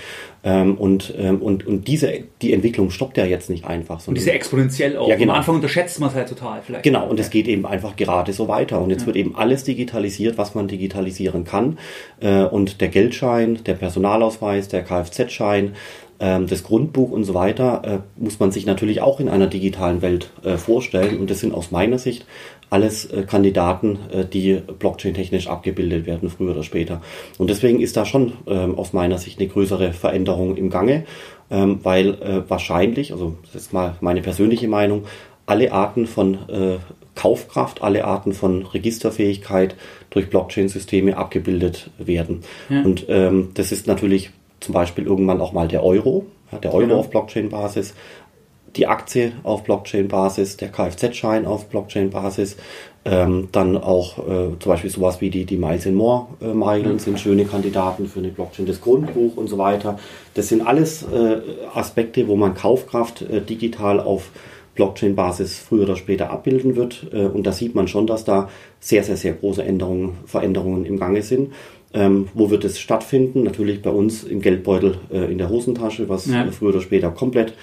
[0.44, 4.08] Ähm, und, ähm, und, und diese, die Entwicklung stoppt ja jetzt nicht einfach.
[4.08, 5.08] Und diese exponentiell auch.
[5.08, 5.34] Ja, genau.
[5.34, 6.84] Am Anfang unterschätzt man es halt total vielleicht.
[6.84, 8.82] Genau, und es geht eben einfach gerade so weiter.
[8.82, 9.08] Und jetzt ja.
[9.08, 11.78] wird eben alles digitalisiert, was man digitalisieren kann.
[12.20, 15.76] Äh, und der Geldschein, der Personalausweis, der Kfz-Schein,
[16.20, 20.02] ähm, das Grundbuch und so weiter äh, muss man sich natürlich auch in einer digitalen
[20.02, 21.20] Welt äh, vorstellen.
[21.20, 22.26] Und das sind aus meiner Sicht
[22.72, 27.02] alles äh, Kandidaten, äh, die blockchain-technisch abgebildet werden, früher oder später.
[27.38, 31.04] Und deswegen ist da schon ähm, aus meiner Sicht eine größere Veränderung im Gange,
[31.52, 35.04] ähm, weil äh, wahrscheinlich, also das ist mal meine persönliche Meinung,
[35.46, 36.38] alle Arten von
[37.16, 39.76] Kaufkraft, alle Arten von Registerfähigkeit
[40.10, 42.44] durch Blockchain-Systeme abgebildet werden.
[42.70, 42.84] Ja.
[42.84, 44.30] Und ähm, das ist natürlich
[44.62, 47.00] zum Beispiel irgendwann auch mal der Euro, ja, der Euro genau.
[47.00, 47.96] auf Blockchain-Basis,
[48.76, 52.58] die Aktie auf Blockchain-Basis, der Kfz-Schein auf Blockchain-Basis,
[53.04, 57.00] ähm, dann auch äh, zum Beispiel sowas wie die, die Miles and More äh, Meilen
[57.00, 59.98] sind schöne Kandidaten für eine Blockchain, das Grundbuch und so weiter.
[60.36, 61.38] Das sind alles äh,
[61.74, 64.30] Aspekte, wo man Kaufkraft äh, digital auf
[64.76, 67.08] Blockchain-Basis früher oder später abbilden wird.
[67.12, 71.00] Äh, und da sieht man schon, dass da sehr, sehr, sehr große Änderungen, Veränderungen im
[71.00, 71.52] Gange sind.
[71.94, 73.44] Ähm, wo wird es stattfinden?
[73.44, 76.50] Natürlich bei uns im Geldbeutel äh, in der Hosentasche, was ja.
[76.52, 77.54] früher oder später komplett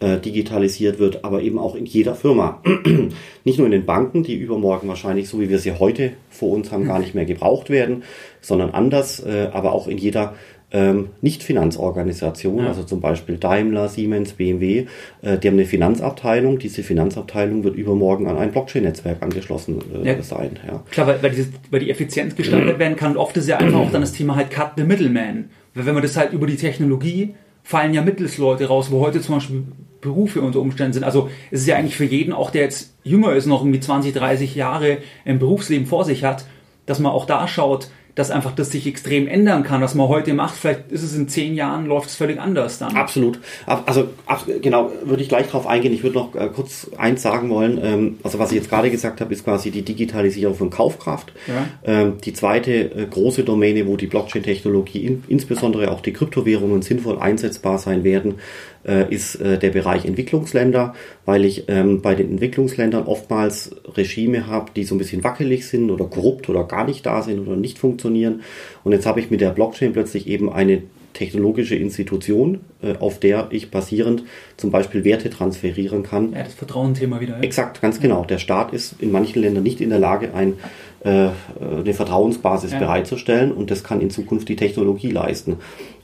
[0.00, 2.62] äh, digitalisiert wird, aber eben auch in jeder Firma.
[3.44, 6.70] nicht nur in den Banken, die übermorgen wahrscheinlich, so wie wir sie heute vor uns
[6.70, 8.02] haben, gar nicht mehr gebraucht werden,
[8.40, 10.34] sondern anders, äh, aber auch in jeder
[10.70, 12.68] ähm, Nicht-Finanzorganisation, ja.
[12.68, 14.86] also zum Beispiel Daimler, Siemens, BMW,
[15.22, 16.58] äh, die haben eine Finanzabteilung.
[16.58, 20.22] Diese Finanzabteilung wird übermorgen an ein Blockchain-Netzwerk angeschlossen äh, ja.
[20.22, 20.58] sein.
[20.66, 20.82] Ja.
[20.90, 23.78] Klar, weil, weil, dieses, weil die Effizienz gestaltet werden kann und oft ist ja einfach
[23.80, 25.48] auch dann das Thema halt Cut the Middleman.
[25.74, 29.36] Weil wenn man das halt über die Technologie fallen ja Mittelsleute raus, wo heute zum
[29.36, 29.62] Beispiel
[30.00, 31.04] Berufe unter Umständen sind.
[31.04, 34.12] Also es ist ja eigentlich für jeden, auch der jetzt jünger ist, noch irgendwie 20,
[34.12, 36.44] 30 Jahre im Berufsleben vor sich hat,
[36.86, 40.34] dass man auch da schaut, dass einfach das sich extrem ändern kann, was man heute
[40.34, 40.56] macht.
[40.56, 42.96] Vielleicht ist es in zehn Jahren, läuft es völlig anders dann.
[42.96, 43.38] Absolut.
[43.64, 45.92] Also ach, genau, würde ich gleich darauf eingehen.
[45.92, 47.78] Ich würde noch äh, kurz eins sagen wollen.
[47.80, 51.32] Ähm, also was ich jetzt gerade gesagt habe, ist quasi die Digitalisierung von Kaufkraft.
[51.46, 51.68] Ja.
[51.84, 57.20] Ähm, die zweite äh, große Domäne, wo die Blockchain-Technologie, in, insbesondere auch die Kryptowährungen sinnvoll
[57.20, 58.40] einsetzbar sein werden,
[58.88, 64.72] äh, ist äh, der Bereich Entwicklungsländer, weil ich ähm, bei den Entwicklungsländern oftmals Regime habe,
[64.74, 67.78] die so ein bisschen wackelig sind oder korrupt oder gar nicht da sind oder nicht
[67.78, 68.40] funktionieren.
[68.84, 70.82] Und jetzt habe ich mit der Blockchain plötzlich eben eine
[71.18, 74.22] technologische Institution, äh, auf der ich basierend
[74.56, 76.32] zum Beispiel Werte transferieren kann.
[76.32, 77.34] Ja, das Vertrauensthema wieder.
[77.34, 77.40] Ja.
[77.40, 78.24] Exakt, ganz genau.
[78.24, 80.54] Der Staat ist in manchen Ländern nicht in der Lage, ein,
[81.04, 82.78] eine Vertrauensbasis ja.
[82.78, 85.56] bereitzustellen und das kann in Zukunft die Technologie leisten.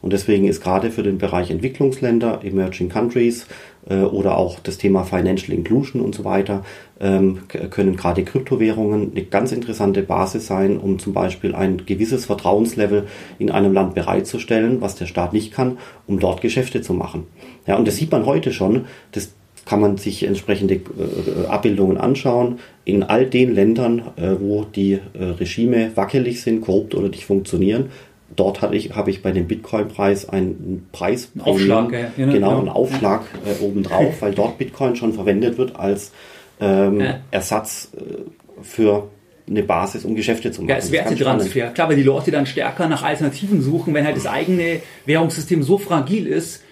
[0.02, 3.46] Und deswegen ist gerade für den Bereich Entwicklungsländer, Emerging Countries
[3.88, 6.64] äh, oder auch das Thema Financial Inclusion und so weiter,
[7.00, 13.06] ähm, können gerade Kryptowährungen eine ganz interessante Basis sein, um zum Beispiel ein gewisses Vertrauenslevel
[13.38, 17.26] in einem Land bereitzustellen, was der Staat nicht kann, um dort Geschäfte zu machen.
[17.66, 18.84] Ja, und das sieht man heute schon.
[19.12, 19.32] Das
[19.64, 22.58] kann man sich entsprechende äh, Abbildungen anschauen.
[22.84, 27.90] In all den Ländern, äh, wo die äh, Regime wackelig sind, korrupt oder nicht funktionieren,
[28.36, 32.68] dort habe ich, habe ich bei dem Bitcoin-Preis einen Preis, Aufschlag, ja, genau, genau, einen
[32.68, 36.12] Aufschlag äh, obendrauf, weil dort Bitcoin schon verwendet wird als
[36.60, 37.20] ähm, ja.
[37.30, 39.08] Ersatz äh, für
[39.48, 40.70] eine Basis, um Geschäfte zu machen.
[40.70, 41.68] Ja, es Wertetransfer.
[41.68, 45.76] Klar, weil die Leute dann stärker nach Alternativen suchen, wenn halt das eigene Währungssystem so
[45.76, 46.62] fragil ist,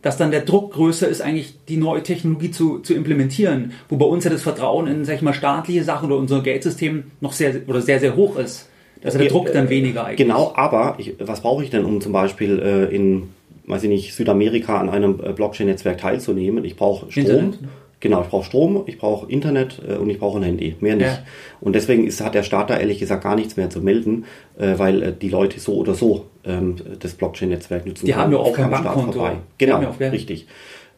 [0.00, 3.72] dass dann der Druck größer ist, eigentlich die neue Technologie zu, zu implementieren.
[3.88, 7.04] Wo bei uns ja das Vertrauen in, sag ich mal, staatliche Sachen oder unser Geldsystem
[7.20, 8.68] noch sehr, oder sehr, sehr hoch ist.
[9.04, 10.18] Also der Druck dann weniger eigentlich.
[10.18, 13.30] Genau, aber ich, was brauche ich denn, um zum Beispiel äh, in,
[13.66, 16.64] weiß ich nicht, Südamerika an einem äh, Blockchain-Netzwerk teilzunehmen?
[16.64, 17.24] Ich brauche Strom.
[17.24, 17.58] Internet?
[18.02, 21.06] Genau, ich brauche Strom, ich brauche Internet äh, und ich brauche ein Handy, mehr nicht.
[21.06, 21.22] Ja.
[21.60, 24.24] Und deswegen ist, hat der Staat da ehrlich gesagt gar nichts mehr zu melden,
[24.58, 28.04] äh, weil äh, die Leute so oder so ähm, das Blockchain-Netzwerk nutzen.
[28.04, 29.12] Die haben ja auch kein Bankkonto.
[29.12, 29.36] Vorbei.
[29.56, 30.08] Genau, ja.
[30.08, 30.48] richtig.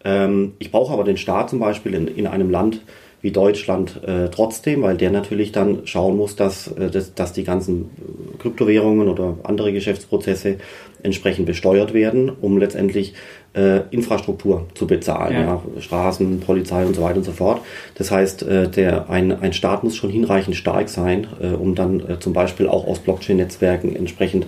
[0.02, 2.80] Ähm, ich brauche aber den Staat zum Beispiel in, in einem Land
[3.20, 7.44] wie Deutschland äh, trotzdem, weil der natürlich dann schauen muss, dass, äh, dass, dass die
[7.44, 7.90] ganzen
[8.38, 10.56] Kryptowährungen oder andere Geschäftsprozesse
[11.02, 13.12] entsprechend besteuert werden, um letztendlich
[13.54, 15.62] äh, Infrastruktur zu bezahlen, ja.
[15.74, 15.80] ja.
[15.80, 17.60] Straßen, Polizei und so weiter und so fort.
[17.94, 22.00] Das heißt, äh, der, ein, ein Staat muss schon hinreichend stark sein, äh, um dann
[22.00, 24.46] äh, zum Beispiel auch aus Blockchain-Netzwerken entsprechend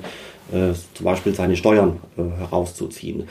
[0.53, 3.25] äh, zum Beispiel seine Steuern äh, herauszuziehen.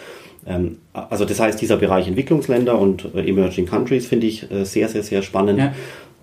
[0.47, 5.21] Ähm, also das heißt, dieser Bereich Entwicklungsländer und Emerging Countries finde ich sehr, sehr, sehr
[5.21, 5.59] spannend.
[5.59, 5.73] Ja.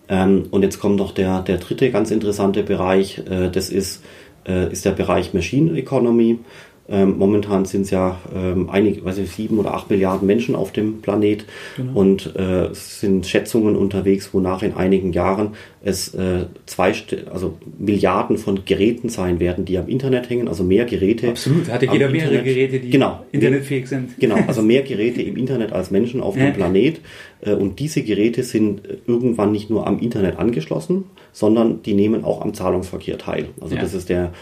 [0.08, 4.02] Ähm, und jetzt kommt noch der, der dritte ganz interessante Bereich, das ist,
[4.44, 6.38] ist der Bereich Machine Economy.
[6.92, 10.72] Ähm, momentan sind es ja ähm, einige, weiß ich, sieben oder acht Milliarden Menschen auf
[10.72, 11.98] dem Planet genau.
[11.98, 15.52] und äh, es sind Schätzungen unterwegs, wonach in einigen Jahren
[15.82, 16.92] es äh, zwei,
[17.32, 21.30] also Milliarden von Geräten sein werden, die am Internet hängen, also mehr Geräte.
[21.30, 22.44] Absolut, hatte jeder mehrere Internet.
[22.44, 24.18] Geräte, die genau, internetfähig sind.
[24.18, 27.00] Genau, also mehr Geräte im Internet als Menschen auf dem Planet.
[27.40, 32.42] Äh, und diese Geräte sind irgendwann nicht nur am Internet angeschlossen, sondern die nehmen auch
[32.42, 33.46] am Zahlungsverkehr teil.
[33.60, 33.80] Also ja.
[33.80, 34.32] das ist der,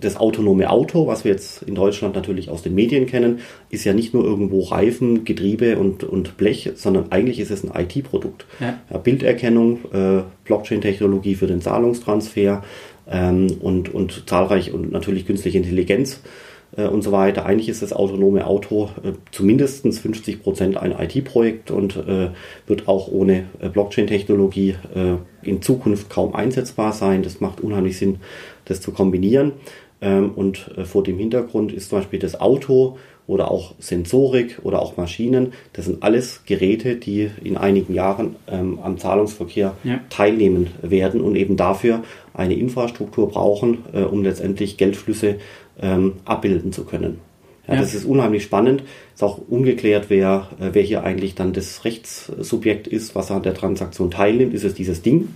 [0.00, 3.92] das autonome Auto, was wir jetzt in Deutschland natürlich aus den Medien kennen, ist ja
[3.92, 8.46] nicht nur irgendwo Reifen, Getriebe und, und Blech, sondern eigentlich ist es ein IT-Produkt.
[8.60, 8.78] Ja.
[8.90, 12.62] Ja, Bilderkennung, äh, Blockchain-Technologie für den Zahlungstransfer
[13.10, 16.20] ähm, und, und zahlreich und natürlich künstliche Intelligenz
[16.76, 17.46] äh, und so weiter.
[17.46, 22.30] Eigentlich ist das autonome Auto äh, zumindest 50 Prozent ein IT-Projekt und äh,
[22.66, 27.22] wird auch ohne äh, Blockchain-Technologie äh, in Zukunft kaum einsetzbar sein.
[27.22, 28.20] Das macht unheimlich Sinn,
[28.68, 29.52] das zu kombinieren.
[30.00, 34.80] Ähm, und äh, vor dem Hintergrund ist zum Beispiel das Auto oder auch Sensorik oder
[34.80, 35.52] auch Maschinen.
[35.74, 40.00] Das sind alles Geräte, die in einigen Jahren ähm, am Zahlungsverkehr ja.
[40.08, 42.02] teilnehmen werden und eben dafür
[42.32, 45.36] eine Infrastruktur brauchen, äh, um letztendlich Geldflüsse
[45.80, 47.20] ähm, abbilden zu können.
[47.68, 47.80] Ja, ja.
[47.80, 48.82] Das ist unheimlich spannend.
[49.14, 53.54] Ist auch ungeklärt, wer, äh, wer hier eigentlich dann das Rechtssubjekt ist, was an der
[53.54, 54.54] Transaktion teilnimmt.
[54.54, 55.28] Ist es dieses Ding,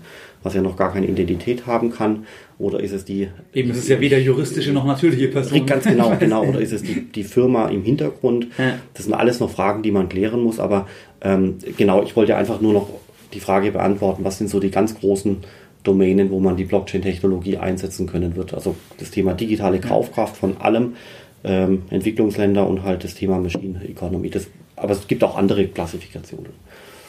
[0.42, 2.26] was ja noch gar keine Identität haben kann?
[2.58, 3.28] Oder ist es die.
[3.52, 5.66] Eben, es ist ja weder juristische noch natürliche Person.
[5.66, 6.44] Ganz genau, genau.
[6.44, 8.48] Oder ist es die, die Firma im Hintergrund?
[8.56, 8.78] Ja.
[8.94, 10.58] Das sind alles noch Fragen, die man klären muss.
[10.58, 10.86] Aber
[11.20, 12.88] ähm, genau, ich wollte einfach nur noch
[13.34, 15.38] die Frage beantworten, was sind so die ganz großen
[15.84, 18.54] Domänen, wo man die Blockchain-Technologie einsetzen können wird.
[18.54, 20.94] Also das Thema digitale Kaufkraft von allem,
[21.44, 24.30] ähm, Entwicklungsländer und halt das Thema Machine Economy.
[24.30, 26.52] Das, aber es gibt auch andere Klassifikationen.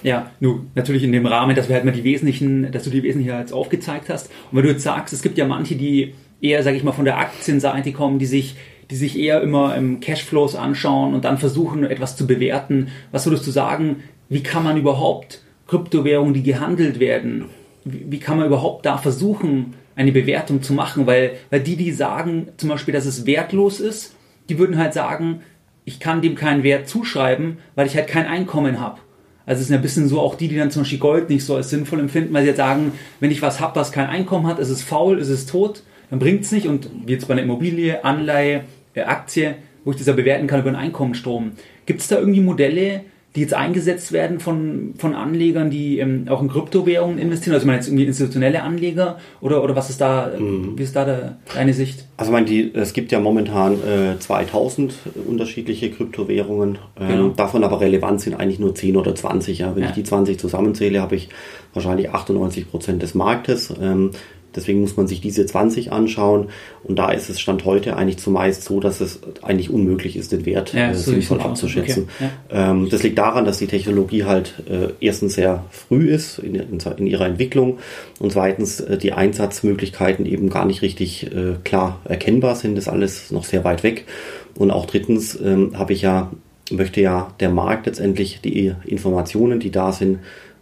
[0.03, 3.03] Ja, nur natürlich in dem Rahmen, dass wir halt mal die wesentlichen, dass du die
[3.03, 4.29] wesentlichen jetzt aufgezeigt hast.
[4.51, 7.05] Und wenn du jetzt sagst, es gibt ja manche, die eher, sag ich mal, von
[7.05, 8.55] der Aktienseite kommen, die sich,
[8.91, 12.89] die sich eher immer im Cashflows anschauen und dann versuchen, etwas zu bewerten.
[13.11, 17.45] Was würdest du sagen, wie kann man überhaupt Kryptowährungen, die gehandelt werden,
[17.85, 21.07] wie kann man überhaupt da versuchen, eine Bewertung zu machen?
[21.07, 24.15] Weil, weil die, die sagen zum Beispiel, dass es wertlos ist,
[24.49, 25.41] die würden halt sagen,
[25.85, 28.99] ich kann dem keinen Wert zuschreiben, weil ich halt kein Einkommen habe.
[29.45, 31.55] Also es sind ein bisschen so auch die, die dann zum Beispiel Gold nicht so
[31.55, 34.59] als sinnvoll empfinden, weil sie jetzt sagen, wenn ich was habe, was kein Einkommen hat,
[34.59, 36.67] ist es faul, ist es tot, dann bringt es nicht.
[36.67, 40.61] Und wie jetzt bei einer Immobilie, Anleihe, äh, Aktie, wo ich das ja bewerten kann
[40.61, 41.51] über einen Einkommensstrom.
[41.85, 43.01] Gibt es da irgendwie Modelle,
[43.35, 47.53] die jetzt eingesetzt werden von, von Anlegern, die ähm, auch in Kryptowährungen investieren?
[47.53, 50.73] Also ich meine jetzt irgendwie institutionelle Anleger oder, oder was ist da, mhm.
[50.77, 51.15] wie ist da de,
[51.53, 52.05] deine Sicht?
[52.17, 54.93] Also ich meine, die, es gibt ja momentan äh, 2000
[55.27, 57.29] unterschiedliche Kryptowährungen, ähm, genau.
[57.29, 59.59] davon aber relevant sind eigentlich nur 10 oder 20.
[59.59, 59.75] Ja.
[59.75, 59.89] Wenn ja.
[59.89, 61.29] ich die 20 zusammenzähle, habe ich
[61.73, 63.73] wahrscheinlich 98 Prozent des Marktes.
[63.81, 64.11] Ähm,
[64.55, 66.49] Deswegen muss man sich diese 20 anschauen.
[66.83, 70.45] Und da ist es Stand heute eigentlich zumeist so, dass es eigentlich unmöglich ist, den
[70.45, 72.09] Wert ja, äh, sinnvoll abzuschätzen.
[72.15, 72.29] Okay.
[72.51, 72.71] Ja.
[72.71, 76.79] Ähm, das liegt daran, dass die Technologie halt äh, erstens sehr früh ist in, in,
[76.97, 77.79] in ihrer Entwicklung
[78.19, 82.75] und zweitens äh, die Einsatzmöglichkeiten eben gar nicht richtig äh, klar erkennbar sind.
[82.75, 84.05] Das ist alles noch sehr weit weg.
[84.55, 86.31] Und auch drittens ähm, habe ich ja,
[86.71, 90.19] möchte ja der Markt letztendlich die Informationen, die da sind,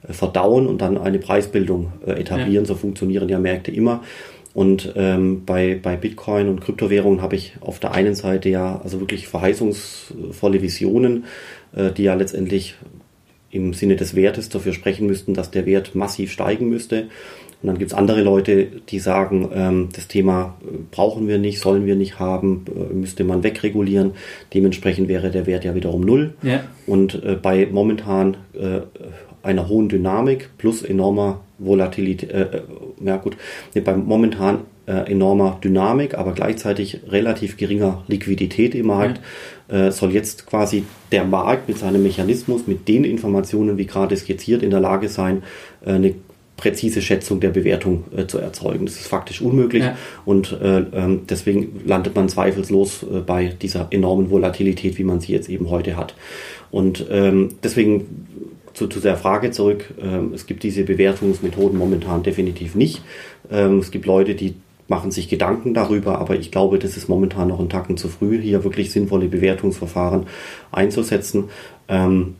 [0.10, 2.64] verdauen und dann eine Preisbildung äh, etablieren.
[2.64, 2.66] Ja.
[2.66, 4.02] So funktionieren ja Märkte immer.
[4.54, 9.00] Und ähm, bei, bei Bitcoin und Kryptowährungen habe ich auf der einen Seite ja also
[9.00, 11.26] wirklich verheißungsvolle Visionen,
[11.74, 12.76] äh, die ja letztendlich
[13.50, 17.08] im Sinne des Wertes dafür sprechen müssten, dass der Wert massiv steigen müsste.
[17.62, 21.60] Und dann gibt es andere Leute, die sagen, ähm, das Thema äh, brauchen wir nicht,
[21.60, 24.14] sollen wir nicht haben, äh, müsste man wegregulieren.
[24.54, 26.34] Dementsprechend wäre der Wert ja wiederum null.
[26.42, 26.64] Ja.
[26.88, 28.82] Und äh, bei momentan äh,
[29.44, 32.62] einer hohen Dynamik plus enormer Volatilität, äh, äh,
[33.04, 33.38] ja gut,
[33.74, 39.22] nee, beim momentan äh, enormer Dynamik, aber gleichzeitig relativ geringer Liquidität im Markt,
[39.70, 39.88] ja.
[39.88, 44.64] äh, soll jetzt quasi der Markt mit seinem Mechanismus, mit den Informationen, wie gerade skizziert,
[44.64, 45.44] in der Lage sein,
[45.86, 46.16] äh, eine
[46.58, 48.86] präzise Schätzung der Bewertung äh, zu erzeugen.
[48.86, 49.98] Das ist faktisch unmöglich ja.
[50.26, 55.34] und äh, ähm, deswegen landet man zweifellos äh, bei dieser enormen Volatilität, wie man sie
[55.34, 56.16] jetzt eben heute hat.
[56.70, 58.51] Und ähm, deswegen
[58.82, 63.04] zu, zu der Frage zurück, ähm, es gibt diese Bewertungsmethoden momentan definitiv nicht.
[63.52, 64.56] Ähm, es gibt Leute, die
[64.88, 68.42] machen sich Gedanken darüber, aber ich glaube, das ist momentan noch ein Tacken zu früh,
[68.42, 70.26] hier wirklich sinnvolle Bewertungsverfahren
[70.72, 71.50] einzusetzen.
[71.88, 72.38] Ähm,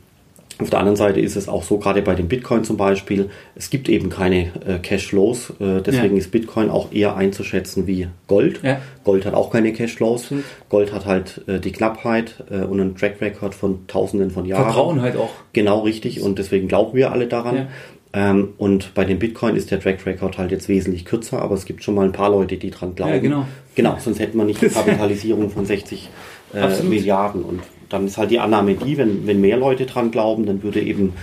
[0.60, 3.70] auf der anderen Seite ist es auch so, gerade bei dem Bitcoin zum Beispiel, es
[3.70, 5.50] gibt eben keine äh, Cashflows.
[5.60, 6.20] Äh, deswegen ja.
[6.20, 8.60] ist Bitcoin auch eher einzuschätzen wie Gold.
[8.62, 8.80] Ja.
[9.04, 10.30] Gold hat auch keine Cashflows.
[10.30, 10.44] Mhm.
[10.68, 14.64] Gold hat halt äh, die Knappheit äh, und einen Track Record von Tausenden von Jahren.
[14.64, 15.30] Vertrauen halt auch.
[15.52, 16.20] Genau richtig.
[16.20, 17.56] Und deswegen glauben wir alle daran.
[17.56, 17.68] Ja.
[18.14, 21.64] Ähm, und bei dem Bitcoin ist der Track Record halt jetzt wesentlich kürzer, aber es
[21.64, 23.12] gibt schon mal ein paar Leute, die dran glauben.
[23.12, 23.46] Ja, genau.
[23.74, 26.10] Genau, sonst hätten wir nicht eine Kapitalisierung von 60
[26.54, 27.42] äh, Milliarden.
[27.42, 27.60] Und
[27.92, 31.14] dann ist halt die Annahme die, wenn, wenn mehr Leute dran glauben, dann würde eben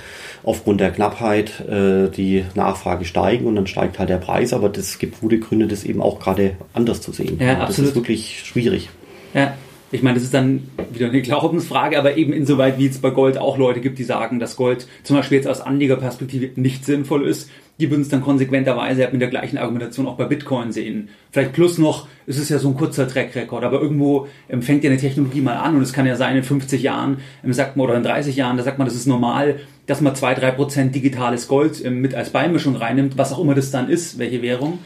[0.43, 4.53] aufgrund der Knappheit äh, die Nachfrage steigen und dann steigt halt der Preis.
[4.53, 7.37] Aber es gibt gute Gründe, das eben auch gerade anders zu sehen.
[7.39, 8.89] Ja, das ist wirklich schwierig.
[9.33, 9.53] Ja,
[9.91, 13.37] ich meine, das ist dann wieder eine Glaubensfrage, aber eben insoweit, wie es bei Gold
[13.37, 17.49] auch Leute gibt, die sagen, dass Gold zum Beispiel jetzt aus Anlegerperspektive nicht sinnvoll ist,
[17.79, 21.09] die würden es dann konsequenterweise mit der gleichen Argumentation auch bei Bitcoin sehen.
[21.31, 24.89] Vielleicht plus noch, es ist ja so ein kurzer Track-Record, aber irgendwo ähm, fängt ja
[24.89, 27.85] eine Technologie mal an und es kann ja sein, in 50 Jahren, ähm, sagt man,
[27.85, 31.83] oder in 30 Jahren, da sagt man, das ist normal, dass man 2-3% digitales Gold
[31.83, 34.79] ähm, mit als Beimischung reinnimmt, was auch immer das dann ist, welche Währung.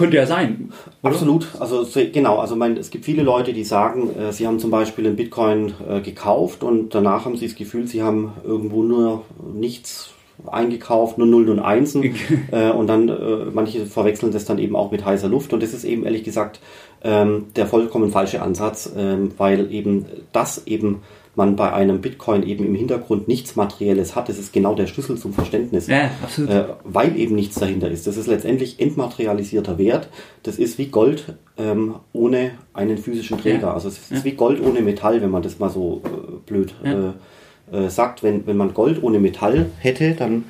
[0.00, 0.72] Könnte ja sein.
[1.02, 1.12] Oder?
[1.12, 1.46] Absolut.
[1.58, 2.38] Also genau.
[2.38, 5.74] Also mein, es gibt viele Leute, die sagen, äh, sie haben zum Beispiel einen Bitcoin
[5.86, 10.14] äh, gekauft und danach haben sie das Gefühl, sie haben irgendwo nur nichts
[10.50, 12.14] eingekauft, nur Nullen und Einsen.
[12.50, 15.52] äh, und dann, äh, manche verwechseln das dann eben auch mit heißer Luft.
[15.52, 16.60] Und das ist eben ehrlich gesagt
[17.02, 21.02] ähm, der vollkommen falsche Ansatz, ähm, weil eben das eben
[21.36, 24.28] man bei einem Bitcoin eben im Hintergrund nichts Materielles hat.
[24.28, 25.86] Das ist genau der Schlüssel zum Verständnis.
[25.86, 26.50] Ja, absolut.
[26.50, 28.06] Äh, weil eben nichts dahinter ist.
[28.06, 30.08] Das ist letztendlich entmaterialisierter Wert.
[30.42, 33.68] Das ist wie Gold ähm, ohne einen physischen Träger.
[33.68, 33.74] Ja.
[33.74, 34.24] Also es ist ja.
[34.24, 36.08] wie Gold ohne Metall, wenn man das mal so äh,
[36.46, 38.22] blöd äh, äh sagt.
[38.22, 40.44] Wenn, wenn man Gold ohne Metall hätte, dann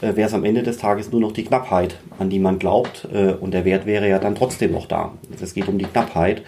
[0.00, 3.08] äh, wäre es am Ende des Tages nur noch die Knappheit, an die man glaubt.
[3.12, 5.12] Äh, und der Wert wäre ja dann trotzdem noch da.
[5.40, 6.42] Es geht um die Knappheit.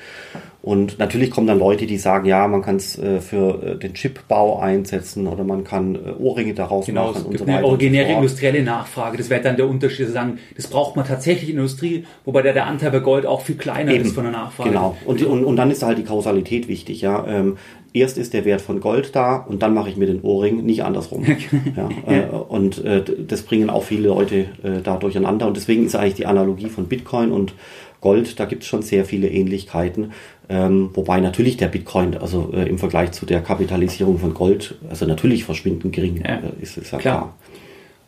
[0.67, 3.95] Und natürlich kommen dann Leute, die sagen, ja, man kann es äh, für äh, den
[3.95, 7.53] Chipbau einsetzen oder man kann äh, Ohrringe daraus genau, machen es gibt und so.
[7.53, 9.17] Eine originäre so industrielle Nachfrage.
[9.17, 12.43] Das wäre dann der Unterschied, zu sagen, das braucht man tatsächlich in der Industrie, wobei
[12.43, 14.71] der, der Anteil bei Gold auch viel kleiner Eben, ist von der Nachfrage.
[14.71, 14.97] Genau.
[15.05, 17.25] Und, und, und dann ist halt die Kausalität wichtig, ja.
[17.29, 17.59] Ähm,
[17.93, 20.83] erst ist der Wert von Gold da und dann mache ich mir den Ohrring, nicht
[20.83, 21.25] andersrum.
[21.77, 25.47] ja, äh, und äh, das bringen auch viele Leute äh, da durcheinander.
[25.47, 27.55] Und deswegen ist eigentlich die Analogie von Bitcoin und
[28.01, 30.13] Gold, da gibt es schon sehr viele Ähnlichkeiten.
[30.49, 35.07] Ähm, wobei natürlich der Bitcoin, also äh, im Vergleich zu der Kapitalisierung von Gold, also
[35.07, 36.37] natürlich verschwindend gering ja.
[36.37, 37.19] äh, ist, ist ja klar.
[37.19, 37.39] klar.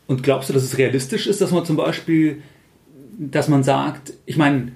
[0.07, 2.43] Und glaubst du, dass es realistisch ist, dass man zum Beispiel,
[3.19, 4.73] dass man sagt, ich meine,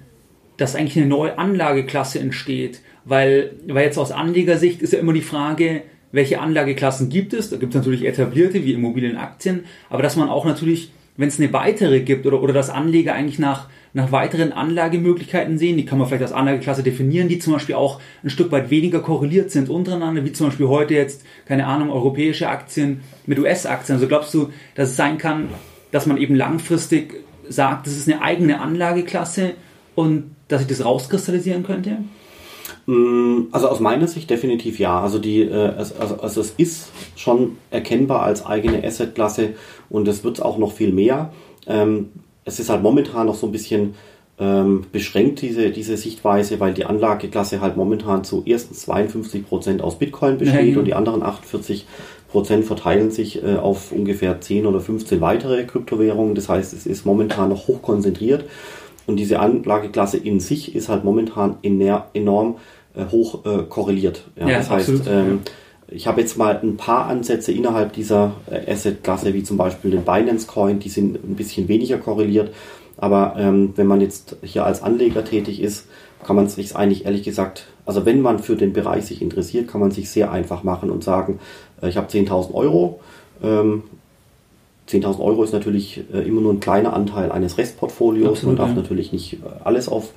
[0.56, 5.22] dass eigentlich eine neue Anlageklasse entsteht, weil, weil jetzt aus Anlegersicht ist ja immer die
[5.22, 7.50] Frage, welche Anlageklassen gibt es?
[7.50, 11.52] Da gibt es natürlich etablierte wie Immobilienaktien, aber dass man auch natürlich wenn es eine
[11.52, 16.08] weitere gibt oder, oder dass Anleger eigentlich nach, nach weiteren Anlagemöglichkeiten sehen, die kann man
[16.08, 20.24] vielleicht als Anlageklasse definieren, die zum Beispiel auch ein Stück weit weniger korreliert sind untereinander,
[20.24, 23.96] wie zum Beispiel heute jetzt, keine Ahnung, europäische Aktien mit US-Aktien.
[23.96, 25.48] Also glaubst du, dass es sein kann,
[25.90, 29.52] dass man eben langfristig sagt, das ist eine eigene Anlageklasse
[29.94, 31.98] und dass sich das rauskristallisieren könnte?
[32.86, 35.00] Mm, also aus meiner Sicht definitiv ja.
[35.00, 39.50] Also, die, äh, also, also es ist schon erkennbar als eigene Assetklasse
[39.90, 41.32] und es wird auch noch viel mehr.
[42.44, 43.94] Es ist halt momentan noch so ein bisschen
[44.38, 49.98] ähm, beschränkt, diese, diese Sichtweise, weil die Anlageklasse halt momentan zu erstens 52 Prozent aus
[49.98, 51.86] Bitcoin besteht ja, und die anderen 48
[52.28, 56.34] Prozent verteilen sich äh, auf ungefähr 10 oder 15 weitere Kryptowährungen.
[56.34, 58.44] Das heißt, es ist momentan noch hoch konzentriert.
[59.06, 62.56] Und diese Anlageklasse in sich ist halt momentan enorm
[62.94, 64.24] äh, hoch äh, korreliert.
[64.36, 65.40] Ja, ja das heißt, ähm,
[65.94, 70.04] ich habe jetzt mal ein paar Ansätze innerhalb dieser äh, Asset-Klasse, wie zum Beispiel den
[70.04, 72.52] Binance Coin, die sind ein bisschen weniger korreliert.
[72.96, 75.86] Aber ähm, wenn man jetzt hier als Anleger tätig ist,
[76.24, 79.80] kann man sich eigentlich ehrlich gesagt, also wenn man für den Bereich sich interessiert, kann
[79.80, 81.40] man sich sehr einfach machen und sagen,
[81.82, 83.00] äh, ich habe 10.000 Euro.
[83.42, 83.82] Ähm,
[84.88, 88.38] 10.000 Euro ist natürlich äh, immer nur ein kleiner Anteil eines Restportfolios.
[88.38, 88.82] Absolut, man darf ja.
[88.82, 90.12] natürlich nicht äh, alles auf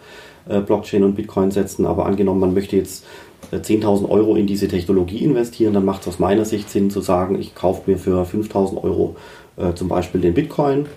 [0.48, 3.06] Blockchain und Bitcoin setzen, aber angenommen, man möchte jetzt
[3.52, 7.40] 10.000 Euro in diese Technologie investieren, dann macht es aus meiner Sicht Sinn zu sagen,
[7.40, 9.16] ich kaufe mir für 5.000 Euro
[9.76, 10.88] zum Beispiel den Bitcoin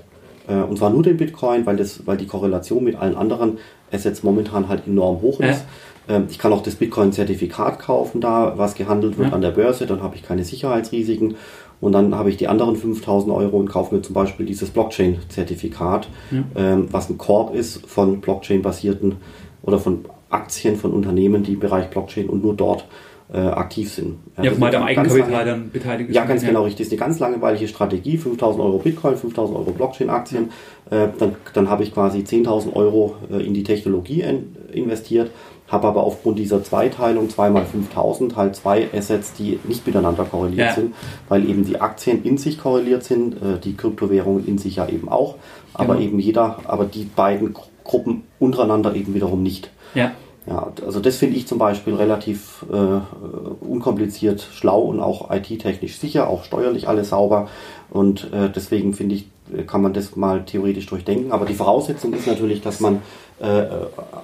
[0.47, 3.59] und zwar nur den Bitcoin, weil, das, weil die Korrelation mit allen anderen
[3.93, 5.65] Assets momentan halt enorm hoch ist.
[6.09, 6.23] Ja.
[6.31, 9.35] Ich kann auch das Bitcoin-Zertifikat kaufen, da was gehandelt wird ja.
[9.35, 11.37] an der Börse, dann habe ich keine Sicherheitsrisiken
[11.81, 16.09] und dann habe ich die anderen 5000 Euro und kaufe mir zum Beispiel dieses Blockchain-Zertifikat,
[16.31, 16.45] ja.
[16.57, 19.17] ähm, was ein Korb ist von Blockchain-basierten
[19.62, 22.87] oder von Aktien von Unternehmen, die im Bereich Blockchain und nur dort
[23.33, 24.17] äh, aktiv sind.
[24.37, 26.87] Ja, ja mal am Eigenkapital dann beteiligt Ja, ganz genau richtig.
[26.87, 28.17] Das ist eine ganz langweilige Strategie.
[28.17, 30.51] 5000 Euro Bitcoin, 5000 Euro Blockchain-Aktien.
[30.91, 34.25] Äh, dann, dann habe ich quasi 10.000 Euro äh, in die Technologie
[34.73, 35.31] investiert
[35.68, 40.68] habe aber aufgrund dieser Zweiteilung 2 mal 5000 halt zwei Assets, die nicht miteinander korreliert
[40.68, 40.74] ja.
[40.74, 40.94] sind,
[41.28, 45.09] weil eben die Aktien in sich korreliert sind, äh, die Kryptowährungen in sich ja eben
[45.09, 45.37] auch,
[45.74, 46.07] aber genau.
[46.07, 47.54] eben jeder, aber die beiden
[47.85, 49.70] Gruppen untereinander eben wiederum nicht.
[49.94, 50.12] Ja.
[50.46, 56.26] Ja, also das finde ich zum Beispiel relativ äh, unkompliziert, schlau und auch IT-technisch sicher,
[56.28, 57.48] auch steuerlich alles sauber.
[57.90, 59.28] Und äh, deswegen finde ich,
[59.67, 61.33] kann man das mal theoretisch durchdenken.
[61.33, 63.03] Aber die Voraussetzung ist natürlich, dass man
[63.41, 63.67] äh, äh,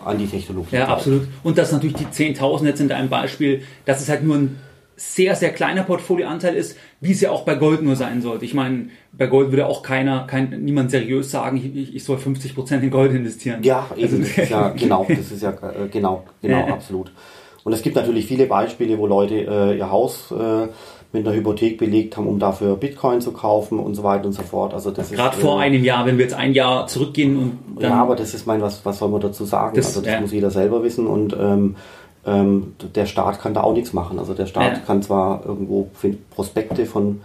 [0.05, 0.77] an die Technologie.
[0.77, 1.29] Ja, absolut.
[1.43, 4.59] Und dass natürlich die 10.000 jetzt in deinem Beispiel, dass es halt nur ein
[4.97, 8.45] sehr, sehr kleiner Portfolioanteil ist, wie es ja auch bei Gold nur sein sollte.
[8.45, 12.55] Ich meine, bei Gold würde auch keiner, kein, niemand seriös sagen, ich, ich soll 50
[12.55, 13.63] Prozent in Gold investieren.
[13.63, 17.13] Ja, eben, also, das ist ja, genau, das ist ja, äh, genau, genau, absolut.
[17.65, 20.69] Und es gibt natürlich viele Beispiele, wo Leute äh, ihr Haus äh,
[21.15, 24.43] mit einer Hypothek belegt haben, um dafür Bitcoin zu kaufen und so weiter und so
[24.43, 24.75] fort.
[24.75, 27.95] Also das Gerade vor äh, einem Jahr, wenn wir jetzt ein Jahr zurückgehen und Ja,
[28.03, 29.77] aber das ist mein, was, was soll man dazu sagen?
[29.77, 30.21] Das, also das ja.
[30.21, 31.77] muss jeder selber wissen und ähm,
[32.27, 34.19] ähm, der Staat kann da auch nichts machen.
[34.19, 34.79] Also der Staat ja.
[34.81, 35.89] kann zwar irgendwo
[36.31, 37.21] Prospekte von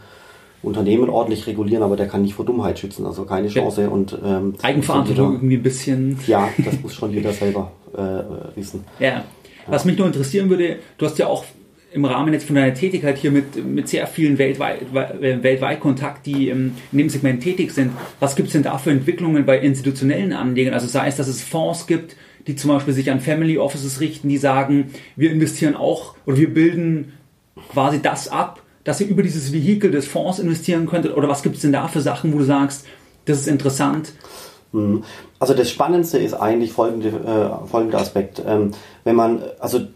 [0.62, 3.84] Unternehmen ordentlich regulieren, aber der kann nicht vor Dummheit schützen, also keine Chance.
[3.84, 3.88] Ja.
[3.88, 6.20] Und ähm, Eigenverantwortung irgendwie ein bisschen.
[6.28, 8.84] Ja, das muss schon jeder selber äh, wissen.
[9.00, 9.24] Ja.
[9.68, 11.44] Was mich nur interessieren würde, du hast ja auch
[11.92, 16.50] im Rahmen jetzt von deiner Tätigkeit hier mit, mit sehr vielen weltweit, weltweit Kontakt, die
[16.50, 17.92] in dem Segment tätig sind.
[18.20, 20.74] Was gibt es denn da für Entwicklungen bei institutionellen Anlegern?
[20.74, 22.16] Also sei es, dass es Fonds gibt,
[22.48, 26.54] die zum Beispiel sich an Family Offices richten, die sagen, wir investieren auch oder wir
[26.54, 27.14] bilden
[27.72, 31.16] quasi das ab, dass ihr über dieses Vehikel des Fonds investieren könntet?
[31.16, 32.86] Oder was gibt es denn da für Sachen, wo du sagst,
[33.26, 34.14] das ist interessant?
[34.74, 35.04] Hm.
[35.40, 38.42] Also das Spannendste ist eigentlich folgende, äh, folgender Aspekt.
[38.46, 38.72] Ähm,
[39.04, 39.88] wenn man, also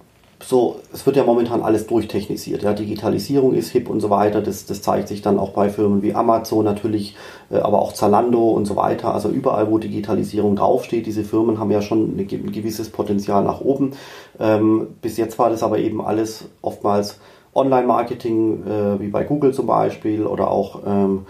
[0.47, 2.63] so, es wird ja momentan alles durchtechnisiert.
[2.63, 4.41] Ja, Digitalisierung ist hip und so weiter.
[4.41, 7.15] Das, das zeigt sich dann auch bei Firmen wie Amazon natürlich,
[7.51, 9.13] äh, aber auch Zalando und so weiter.
[9.13, 13.91] Also überall, wo Digitalisierung draufsteht, diese Firmen haben ja schon ein gewisses Potenzial nach oben.
[14.39, 17.19] Ähm, bis jetzt war das aber eben alles oftmals
[17.56, 21.25] Online-Marketing, äh, wie bei Google zum Beispiel, oder auch ähm,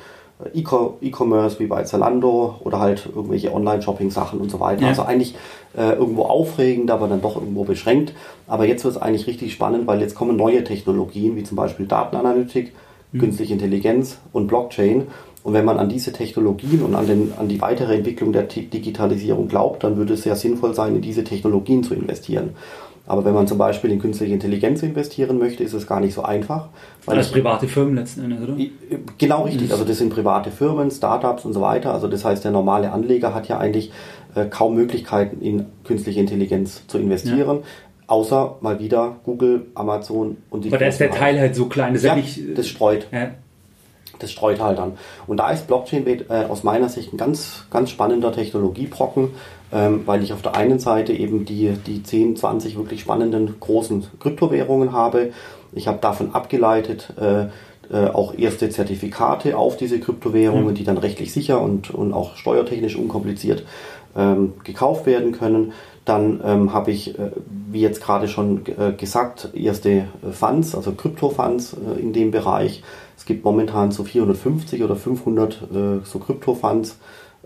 [0.54, 4.84] E-Commerce wie bei Zalando oder halt irgendwelche Online-Shopping-Sachen und so weiter.
[4.84, 4.90] Ja.
[4.90, 5.36] Also eigentlich
[5.78, 8.14] äh, irgendwo aufregend, aber dann doch irgendwo beschränkt.
[8.48, 11.86] Aber jetzt wird es eigentlich richtig spannend, weil jetzt kommen neue Technologien wie zum Beispiel
[11.86, 12.74] Datenanalytik,
[13.12, 13.20] mhm.
[13.20, 15.08] künstliche Intelligenz und Blockchain.
[15.44, 19.50] Und wenn man an diese Technologien und an, den, an die weitere Entwicklung der Digitalisierung
[19.50, 22.52] glaubt, dann würde es sehr sinnvoll sein, in diese Technologien zu investieren.
[23.06, 26.24] Aber wenn man zum Beispiel in künstliche Intelligenz investieren möchte, ist es gar nicht so
[26.24, 26.70] einfach.
[27.06, 28.56] Weil das private Firmen letzten Endes, oder?
[29.18, 29.72] Genau richtig.
[29.72, 31.94] Also das sind private Firmen, Startups und so weiter.
[31.94, 33.92] Also das heißt, der normale Anleger hat ja eigentlich
[34.36, 37.58] äh, kaum Möglichkeiten in künstliche Intelligenz zu investieren.
[37.58, 37.64] Ja.
[38.08, 40.70] Außer mal wieder Google, Amazon und die.
[40.70, 43.08] Aber da ist der Teil halt so klein, das, ja, nicht, das streut.
[43.12, 43.32] Ja.
[44.20, 44.94] Das streut halt dann.
[45.28, 49.32] Und da ist Blockchain äh, aus meiner Sicht ein ganz, ganz spannender Technologiebrocken,
[50.06, 54.92] weil ich auf der einen Seite eben die, die 10, 20 wirklich spannenden großen Kryptowährungen
[54.92, 55.32] habe.
[55.72, 57.46] Ich habe davon abgeleitet äh,
[57.92, 60.76] äh, auch erste Zertifikate auf diese Kryptowährungen, mhm.
[60.76, 63.66] die dann rechtlich sicher und, und auch steuertechnisch unkompliziert
[64.16, 65.74] ähm, gekauft werden können.
[66.06, 67.32] Dann ähm, habe ich, äh,
[67.72, 72.84] wie jetzt gerade schon äh, gesagt, erste äh, Funds, also Krypto-Funds in dem Bereich.
[73.18, 75.56] Es gibt momentan so 450 oder 500 äh,
[76.04, 76.98] so Krypto-Funds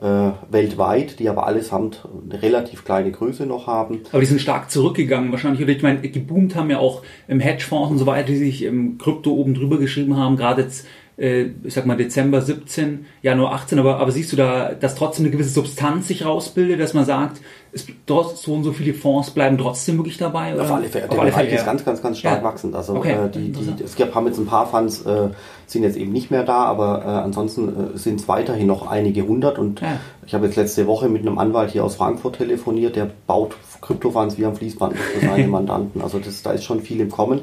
[0.01, 4.01] äh, weltweit, die aber allesamt eine relativ kleine Größe noch haben.
[4.11, 5.61] Aber die sind stark zurückgegangen wahrscheinlich.
[5.61, 8.97] Oder ich meine, geboomt haben ja auch im Hedgefonds und so weiter, die sich im
[8.97, 10.37] Krypto oben drüber geschrieben haben.
[10.37, 10.85] Gerade jetzt
[11.17, 15.25] äh, ich sag mal Dezember 17, Januar 18, aber, aber siehst du da, dass trotzdem
[15.25, 17.41] eine gewisse Substanz sich rausbildet, dass man sagt,
[17.71, 20.53] es, so und so viele Fonds bleiben trotzdem wirklich dabei?
[20.53, 20.63] Oder?
[20.63, 21.07] Auf alle Fälle.
[21.07, 22.43] Der Bereich ist ganz, ganz, ganz stark ja.
[22.43, 22.75] wachsend.
[22.75, 23.13] Also okay.
[23.13, 25.29] äh, die, die, es gibt, haben jetzt ein paar Funds, äh,
[25.65, 29.27] sind jetzt eben nicht mehr da, aber äh, ansonsten äh, sind es weiterhin noch einige
[29.27, 29.99] hundert und ja.
[30.25, 34.37] ich habe jetzt letzte Woche mit einem Anwalt hier aus Frankfurt telefoniert, der baut Kryptofunds
[34.37, 36.01] wie am Fließband für seine Mandanten.
[36.01, 37.41] Also das, da ist schon viel im Kommen.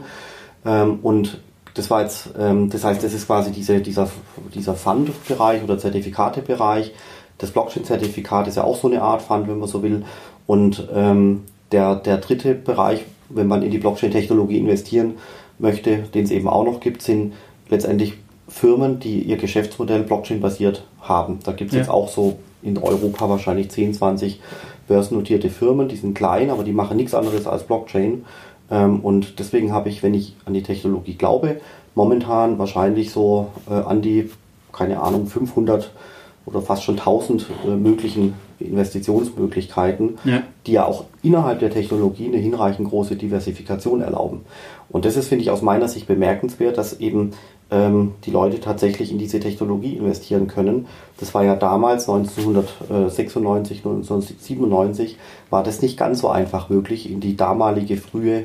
[0.65, 1.41] Ähm, und
[1.75, 4.09] das war jetzt, ähm, das heißt, das ist quasi diese, dieser,
[4.55, 6.93] dieser Fund-Bereich oder Zertifikate-Bereich.
[7.39, 10.05] Das Blockchain-Zertifikat ist ja auch so eine Art Fund, wenn man so will.
[10.47, 15.15] Und ähm, der, der dritte Bereich, wenn man in die Blockchain-Technologie investieren
[15.59, 17.35] möchte, den es eben auch noch gibt, sind
[17.69, 18.15] letztendlich
[18.47, 21.41] Firmen, die ihr Geschäftsmodell Blockchain-basiert haben.
[21.43, 21.81] Da gibt es ja.
[21.81, 24.41] jetzt auch so in Europa wahrscheinlich 10, 20
[24.87, 28.25] börsennotierte Firmen, die sind klein, aber die machen nichts anderes als Blockchain
[28.77, 31.61] und deswegen habe ich, wenn ich an die Technologie glaube,
[31.95, 34.31] momentan wahrscheinlich so äh, an die,
[34.73, 35.91] keine Ahnung, 500
[36.47, 40.43] oder fast schon 1000 äh, möglichen Investitionsmöglichkeiten, ja.
[40.67, 44.43] die ja auch innerhalb der Technologie eine hinreichend große Diversifikation erlauben.
[44.91, 47.33] Und das ist, finde ich, aus meiner Sicht bemerkenswert, dass eben
[47.71, 50.87] ähm, die Leute tatsächlich in diese Technologie investieren können.
[51.19, 55.17] Das war ja damals, 1996, 1997,
[55.51, 58.45] war das nicht ganz so einfach möglich, in die damalige frühe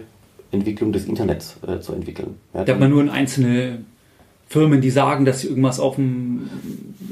[0.51, 2.35] Entwicklung des Internets äh, zu entwickeln.
[2.53, 3.79] Ja, da hat man nur in einzelne
[4.47, 6.49] Firmen, die sagen, dass sie irgendwas auf dem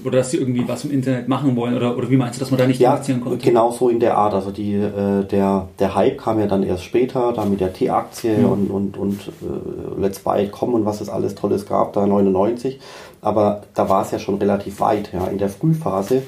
[0.04, 2.50] oder dass sie irgendwie was im Internet machen wollen oder, oder wie meinst du, dass
[2.50, 3.46] man da nicht ja, investieren konnte?
[3.46, 4.34] Genau so in der Art.
[4.34, 8.38] Also die, äh, der, der Hype kam ja dann erst später, da mit der T-Aktie
[8.40, 8.46] mhm.
[8.46, 12.80] und, und, und äh, Let's Buy Com und was es alles Tolles gab, da 99.
[13.22, 15.12] Aber da war es ja schon relativ weit.
[15.14, 15.28] Ja.
[15.28, 16.24] In der Frühphase,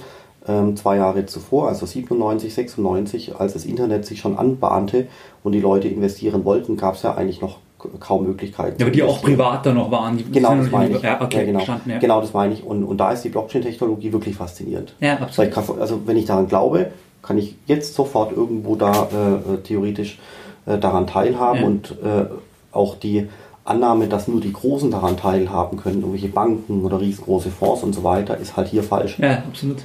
[0.76, 5.08] zwei Jahre zuvor, also 97, 96, als das Internet sich schon anbahnte
[5.44, 7.58] und die Leute investieren wollten, gab es ja eigentlich noch
[8.00, 8.76] kaum Möglichkeiten.
[8.80, 10.18] Ja, aber die auch privat dann noch waren.
[10.32, 11.02] genau, das meine ich.
[11.02, 11.64] Ja, okay, ja, genau.
[11.86, 12.00] Ja.
[12.00, 12.64] genau, das meine ich.
[12.64, 14.94] Und, und da ist die Blockchain-Technologie wirklich faszinierend.
[15.00, 15.58] Ja, absolut.
[15.80, 16.92] Also wenn ich daran glaube,
[17.22, 20.20] kann ich jetzt sofort irgendwo da äh, theoretisch
[20.66, 21.68] äh, daran teilhaben ja.
[21.68, 22.26] und äh,
[22.72, 23.28] auch die
[23.66, 28.04] Annahme, dass nur die Großen daran teilhaben können, irgendwelche Banken oder riesengroße Fonds und so
[28.04, 29.20] weiter, ist halt hier falsch.
[29.20, 29.84] Ja, absolut.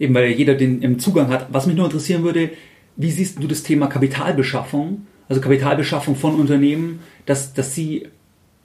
[0.00, 1.46] Eben weil jeder den Zugang hat.
[1.52, 2.50] Was mich nur interessieren würde,
[2.96, 5.06] wie siehst du das Thema Kapitalbeschaffung?
[5.30, 8.08] also Kapitalbeschaffung von Unternehmen, dass, dass sie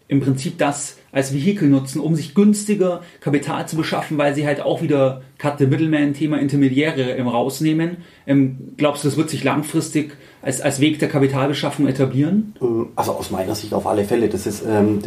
[0.07, 4.61] im Prinzip das als Vehikel nutzen, um sich günstiger Kapital zu beschaffen, weil sie halt
[4.61, 7.97] auch wieder Cut the Middleman Thema Intermediäre im rausnehmen.
[8.27, 12.53] Ähm, glaubst du, das wird sich langfristig als, als Weg der Kapitalbeschaffung etablieren?
[12.61, 14.27] Ähm, also aus meiner Sicht auf alle Fälle.
[14.27, 14.99] Das ist ähm,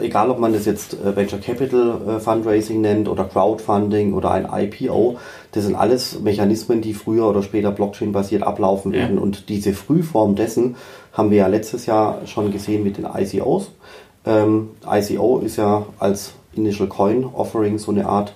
[0.00, 4.48] egal, ob man das jetzt äh, Venture Capital äh, Fundraising nennt oder Crowdfunding oder ein
[4.50, 5.18] IPO.
[5.52, 9.16] Das sind alles Mechanismen, die früher oder später Blockchain-basiert ablaufen werden.
[9.16, 9.22] Ja.
[9.22, 10.76] Und diese Frühform dessen
[11.12, 13.72] haben wir ja letztes Jahr schon gesehen mit den ICOs.
[14.28, 18.34] Ähm, ICO ist ja als Initial Coin Offering so eine Art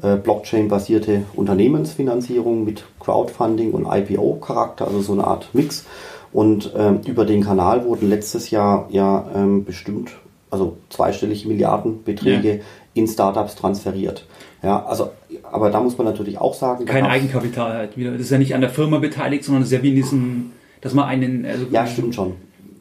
[0.00, 5.84] äh, Blockchain-basierte Unternehmensfinanzierung mit Crowdfunding und IPO-Charakter, also so eine Art Mix.
[6.32, 10.12] Und ähm, über den Kanal wurden letztes Jahr ja ähm, bestimmt,
[10.50, 12.62] also zweistellige Milliardenbeträge ja.
[12.94, 14.26] in Startups transferiert.
[14.62, 15.10] Ja, also,
[15.50, 16.84] aber da muss man natürlich auch sagen.
[16.84, 18.12] Kein Eigenkapital halt wieder.
[18.12, 20.52] Das ist ja nicht an der Firma beteiligt, sondern es ist ja wie in diesem,
[20.80, 21.44] dass man einen.
[21.44, 22.34] Also ja, stimmt schon.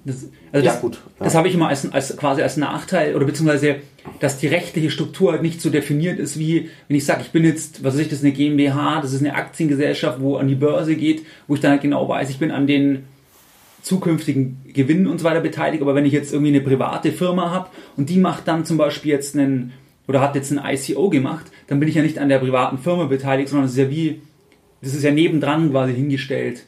[0.04, 0.96] Das, also das, ja, gut.
[1.20, 1.26] Ja.
[1.26, 3.78] Das habe ich immer als, als quasi als Nachteil oder beziehungsweise,
[4.20, 7.44] dass die rechtliche Struktur halt nicht so definiert ist, wie wenn ich sage, ich bin
[7.44, 10.56] jetzt, was weiß ich, das ist eine GmbH, das ist eine Aktiengesellschaft, wo an die
[10.56, 13.04] Börse geht, wo ich dann halt genau weiß, ich bin an den
[13.84, 15.82] zukünftigen Gewinnen und so weiter beteiligt.
[15.82, 19.12] Aber wenn ich jetzt irgendwie eine private Firma habe und die macht dann zum Beispiel
[19.12, 19.74] jetzt einen
[20.08, 23.06] oder hat jetzt ein ICO gemacht, dann bin ich ja nicht an der privaten Firma
[23.06, 24.22] beteiligt, sondern es ist ja wie,
[24.82, 26.66] das ist ja nebendran quasi hingestellt.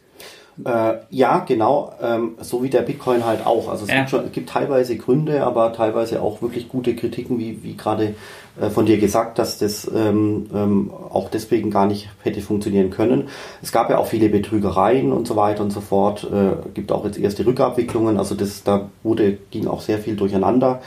[0.64, 3.70] Äh, ja, genau, ähm, so wie der Bitcoin halt auch.
[3.70, 3.97] Also es, ja.
[3.97, 8.14] gibt schon, es gibt teilweise Gründe, aber teilweise auch wirklich gute Kritiken, wie, wie gerade
[8.62, 13.30] äh, von dir gesagt, dass das ähm, ähm, auch deswegen gar nicht hätte funktionieren können.
[13.64, 16.28] Es gab ja auch viele Betrügereien und so weiter und so fort.
[16.32, 20.82] Äh, gibt auch jetzt erste Rückabwicklungen, also das da wurde ging auch sehr viel durcheinander.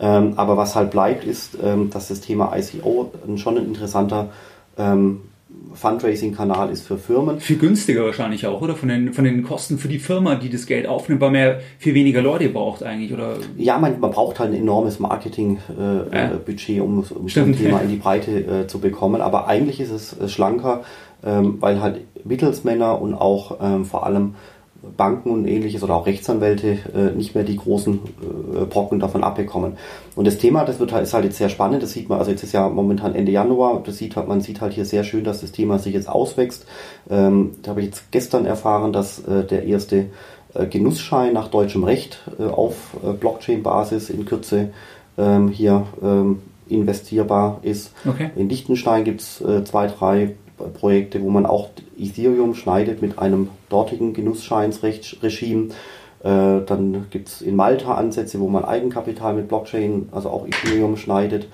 [0.00, 4.28] Ähm, aber was halt bleibt, ist, ähm, dass das Thema ICO schon ein interessanter
[4.76, 5.22] ähm,
[5.72, 7.40] Fundraising-Kanal ist für Firmen.
[7.40, 8.74] Viel günstiger wahrscheinlich auch, oder?
[8.74, 11.54] Von den, von den Kosten für die Firma, die das Geld aufnimmt, weil man ja
[11.78, 13.36] viel weniger Leute braucht eigentlich, oder?
[13.56, 16.82] Ja, man, man braucht halt ein enormes Marketing-Budget, äh, ja.
[16.82, 19.22] um, um so ein Thema in die Breite äh, zu bekommen.
[19.22, 20.82] Aber eigentlich ist es äh, schlanker,
[21.24, 24.34] ähm, weil halt Mittelsmänner und auch ähm, vor allem
[24.96, 29.72] Banken und ähnliches oder auch Rechtsanwälte äh, nicht mehr die großen äh, Brocken davon abbekommen.
[30.14, 32.30] Und das Thema, das wird halt, ist halt jetzt sehr spannend, das sieht man, also
[32.30, 35.24] jetzt ist ja momentan Ende Januar, das sieht halt, man sieht halt hier sehr schön,
[35.24, 36.64] dass das Thema sich jetzt auswächst.
[37.10, 40.06] Ähm, da habe ich jetzt gestern erfahren, dass äh, der erste
[40.54, 44.70] äh, Genussschein nach deutschem Recht äh, auf äh, Blockchain-Basis in Kürze
[45.16, 47.92] ähm, hier ähm, investierbar ist.
[48.06, 48.30] Okay.
[48.36, 50.34] In Liechtenstein gibt's äh, zwei, drei
[50.74, 55.68] Projekte, wo man auch Ethereum schneidet mit einem dortigen Genussscheinsregime.
[56.22, 60.96] Äh, dann gibt es in Malta Ansätze, wo man Eigenkapital mit Blockchain, also auch Ethereum
[60.96, 61.46] schneidet.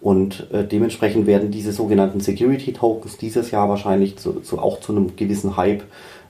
[0.00, 4.92] Und äh, dementsprechend werden diese sogenannten Security Tokens dieses Jahr wahrscheinlich zu, zu, auch zu
[4.92, 5.82] einem gewissen Hype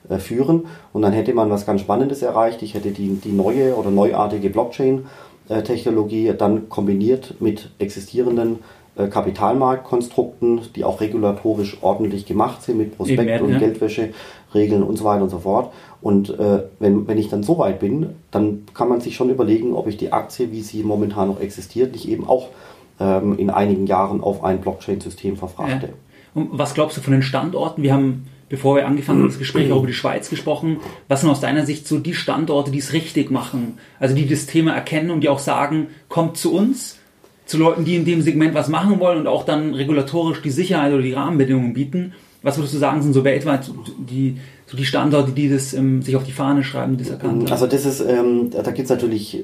[0.09, 0.67] äh, führen.
[0.93, 2.61] Und dann hätte man was ganz Spannendes erreicht.
[2.61, 8.57] Ich hätte die, die neue oder neuartige Blockchain-Technologie dann kombiniert mit existierenden äh,
[9.05, 13.59] Kapitalmarktkonstrukten, die auch regulatorisch ordentlich gemacht sind mit Prospekt Eben, und ja.
[13.59, 15.71] Geldwäscheregeln und so weiter und so fort.
[16.01, 19.73] Und äh, wenn, wenn ich dann so weit bin, dann kann man sich schon überlegen,
[19.73, 22.49] ob ich die Aktie, wie sie momentan noch existiert, nicht eben auch
[22.99, 25.87] ähm, in einigen Jahren auf ein Blockchain-System verfrachte.
[25.87, 25.93] Ja.
[26.33, 27.81] Und was glaubst du von den Standorten?
[27.83, 30.77] Wir haben, bevor wir angefangen haben, das Gespräch auch über die Schweiz gesprochen.
[31.07, 33.79] Was sind aus deiner Sicht so die Standorte, die es richtig machen?
[33.99, 36.96] Also die das Thema erkennen und die auch sagen, kommt zu uns,
[37.47, 40.93] zu Leuten, die in dem Segment was machen wollen und auch dann regulatorisch die Sicherheit
[40.93, 42.13] oder die Rahmenbedingungen bieten.
[42.43, 44.37] Was würdest du sagen, sind so weltweit die,
[44.67, 47.51] so die Standorte, die das ähm, sich auf die Fahne schreiben, die das erkannt haben?
[47.51, 49.43] Also das ist, ähm, da gibt es natürlich,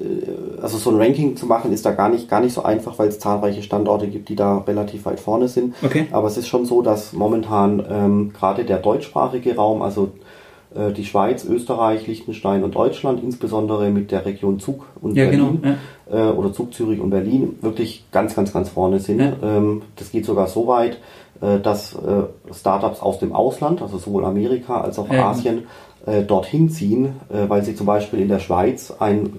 [0.62, 3.08] also so ein Ranking zu machen, ist da gar nicht, gar nicht so einfach, weil
[3.08, 5.74] es zahlreiche Standorte gibt, die da relativ weit vorne sind.
[5.82, 6.06] Okay.
[6.12, 10.12] Aber es ist schon so, dass momentan ähm, gerade der deutschsprachige Raum, also
[10.96, 15.74] die Schweiz, Österreich, Liechtenstein und Deutschland, insbesondere mit der Region Zug und ja, Berlin genau,
[16.10, 16.30] ja.
[16.30, 19.20] Äh, oder Zug Zürich und Berlin, wirklich ganz, ganz, ganz vorne sind.
[19.20, 19.34] Ja.
[19.42, 20.98] Ähm, das geht sogar so weit,
[21.40, 21.96] äh, dass
[22.52, 25.64] Startups aus dem Ausland, also sowohl Amerika als auch Asien,
[26.26, 29.32] dorthin ziehen, weil sie zum Beispiel in der Schweiz ein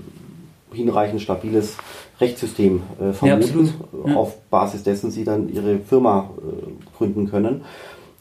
[0.73, 1.77] hinreichend stabiles
[2.19, 2.81] Rechtssystem
[3.13, 3.71] vermuten,
[4.15, 6.31] auf Basis dessen sie dann ihre Firma
[6.97, 7.61] gründen können.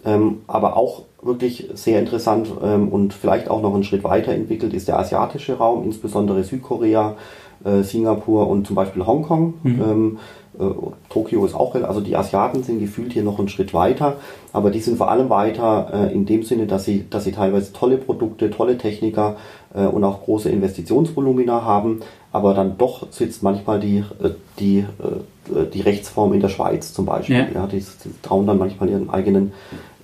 [0.05, 4.89] Ähm, aber auch wirklich sehr interessant ähm, und vielleicht auch noch einen Schritt weiterentwickelt ist
[4.89, 7.17] der asiatische Raum, insbesondere Südkorea,
[7.65, 9.55] äh, Singapur und zum Beispiel Hongkong.
[9.63, 9.83] Mhm.
[9.83, 10.19] Ähm,
[10.59, 10.65] äh,
[11.09, 14.17] Tokio ist auch, also die Asiaten sind gefühlt hier noch einen Schritt weiter,
[14.53, 17.73] aber die sind vor allem weiter äh, in dem Sinne, dass sie, dass sie teilweise
[17.73, 19.37] tolle Produkte, tolle Techniker
[19.75, 22.01] äh, und auch große Investitionsvolumina haben,
[22.33, 27.07] aber dann doch sitzt manchmal die, äh, die, äh, die Rechtsform in der Schweiz zum
[27.07, 27.37] Beispiel.
[27.37, 27.47] Ja.
[27.55, 29.53] ja die, die trauen dann manchmal ihren eigenen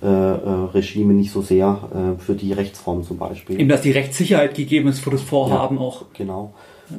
[0.03, 3.59] äh, äh, Regime nicht so sehr äh, für die Rechtsform zum Beispiel.
[3.59, 6.05] Eben, dass die Rechtssicherheit gegeben ist für das Vorhaben ja, auch.
[6.15, 6.53] Genau.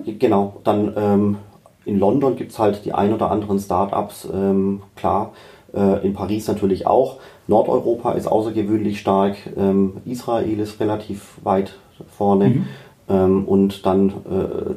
[0.06, 0.60] Genau.
[0.62, 1.36] Dann ähm,
[1.84, 5.32] in London gibt es halt die ein oder anderen Start-ups, ähm, klar.
[5.74, 7.16] Äh, in Paris natürlich auch.
[7.48, 9.36] Nordeuropa ist außergewöhnlich stark.
[9.56, 11.74] Ähm, Israel ist relativ weit
[12.16, 12.48] vorne.
[12.50, 12.66] Mhm.
[13.08, 14.12] Ähm, und dann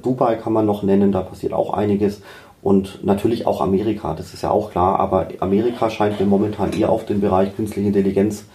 [0.02, 2.24] Dubai kann man noch nennen, da passiert auch einiges
[2.66, 6.90] und natürlich auch Amerika, das ist ja auch klar, aber Amerika scheint mir momentan eher
[6.90, 8.46] auf den Bereich künstliche Intelligenz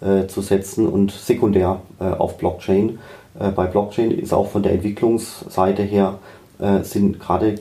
[0.00, 3.00] äh, zu setzen und sekundär äh, auf Blockchain.
[3.38, 6.20] Äh, bei Blockchain ist auch von der Entwicklungsseite her
[6.58, 7.56] äh, sind gerade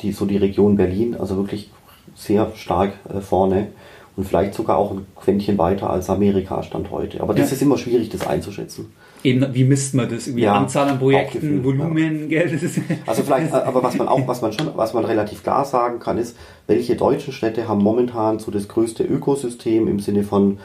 [0.00, 1.70] die, so die Region Berlin, also wirklich
[2.16, 3.68] sehr stark äh, vorne
[4.16, 7.20] und vielleicht sogar auch ein Quäntchen weiter als Amerika stand heute.
[7.20, 7.54] Aber das ja.
[7.54, 8.92] ist immer schwierig, das einzuschätzen.
[9.24, 10.26] Eben, wie misst man das?
[10.26, 12.44] Irgendwie ja, Anzahl an Projekten, Volumen, ja.
[12.44, 12.60] Geld?
[13.06, 16.18] also vielleicht, aber was man auch, was man schon, was man relativ klar sagen kann,
[16.18, 20.58] ist, welche deutschen Städte haben momentan so das größte Ökosystem im Sinne von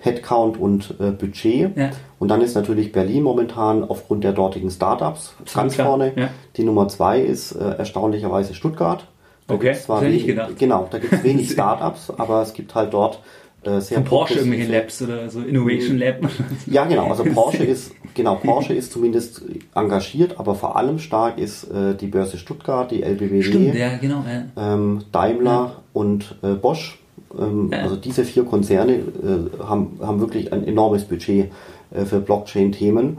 [0.00, 1.76] Headcount und äh, Budget.
[1.76, 1.90] Ja.
[2.18, 5.88] Und dann ist natürlich Berlin momentan aufgrund der dortigen Startups ganz klar.
[5.88, 6.12] vorne.
[6.16, 6.30] Ja.
[6.56, 9.06] Die Nummer zwei ist äh, erstaunlicherweise Stuttgart.
[9.46, 10.58] Da okay, zwar wenig, gedacht.
[10.58, 13.20] Genau, da gibt es wenig Startups, aber es gibt halt dort
[13.62, 16.20] äh, sehr Von Porsche irgendwelche Labs oder so Innovation Lab.
[16.66, 17.10] Ja, genau.
[17.10, 19.42] Also Porsche ist genau Porsche ist zumindest
[19.74, 24.24] engagiert, aber vor allem stark ist äh, die Börse Stuttgart, die LBBW, Stimmt, ja, genau,
[24.26, 24.74] ja.
[24.74, 25.82] Ähm, Daimler ja.
[25.92, 26.98] und äh, Bosch.
[27.38, 27.70] Ähm.
[27.72, 31.50] Also diese vier Konzerne äh, haben haben wirklich ein enormes Budget
[31.90, 33.18] äh, für Blockchain-Themen.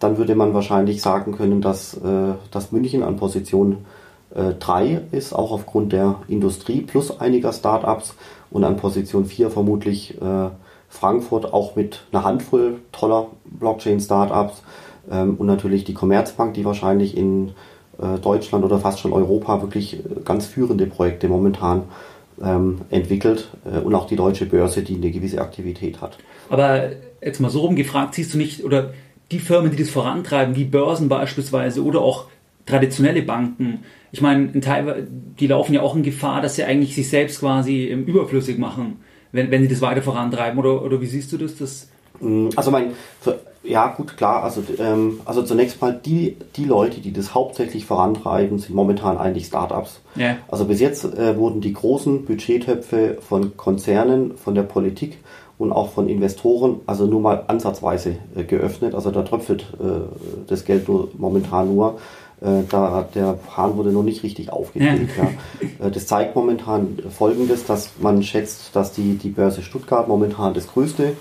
[0.00, 1.98] Dann würde man wahrscheinlich sagen können, dass
[2.52, 3.78] dass München an Position
[4.32, 8.14] 3 ist, auch aufgrund der Industrie plus einiger Startups
[8.50, 10.50] und an Position 4 vermutlich äh,
[10.88, 14.62] Frankfurt auch mit einer Handvoll toller Blockchain-Startups
[15.10, 17.52] ähm, und natürlich die Commerzbank, die wahrscheinlich in
[17.98, 21.82] äh, Deutschland oder fast schon Europa wirklich äh, ganz führende Projekte momentan
[22.42, 26.16] ähm, entwickelt äh, und auch die deutsche Börse, die eine gewisse Aktivität hat.
[26.48, 26.90] Aber
[27.20, 28.92] jetzt mal so rumgefragt, siehst du nicht, oder
[29.30, 32.26] die Firmen, die das vorantreiben, wie Börsen beispielsweise oder auch
[32.68, 37.40] traditionelle Banken, ich meine, die laufen ja auch in Gefahr, dass sie eigentlich sich selbst
[37.40, 39.00] quasi überflüssig machen,
[39.32, 40.58] wenn, wenn sie das weiter vorantreiben.
[40.58, 41.56] Oder, oder wie siehst du das?
[41.56, 41.88] das
[42.20, 42.92] mm, also mein,
[43.62, 48.58] ja gut, klar, also, ähm, also zunächst mal die, die Leute, die das hauptsächlich vorantreiben,
[48.58, 50.00] sind momentan eigentlich Startups.
[50.14, 50.36] Ja.
[50.48, 55.18] Also bis jetzt äh, wurden die großen Budgettöpfe von Konzernen, von der Politik
[55.58, 58.94] und auch von Investoren, also nur mal ansatzweise äh, geöffnet.
[58.94, 61.98] Also da tröpfelt äh, das Geld nur, momentan nur.
[62.40, 65.08] Äh, da der Hahn wurde noch nicht richtig aufgedreht.
[65.16, 65.24] Ja.
[65.24, 65.86] ja.
[65.86, 70.68] Äh, das zeigt momentan Folgendes, dass man schätzt, dass die, die Börse Stuttgart momentan das
[70.68, 71.14] größte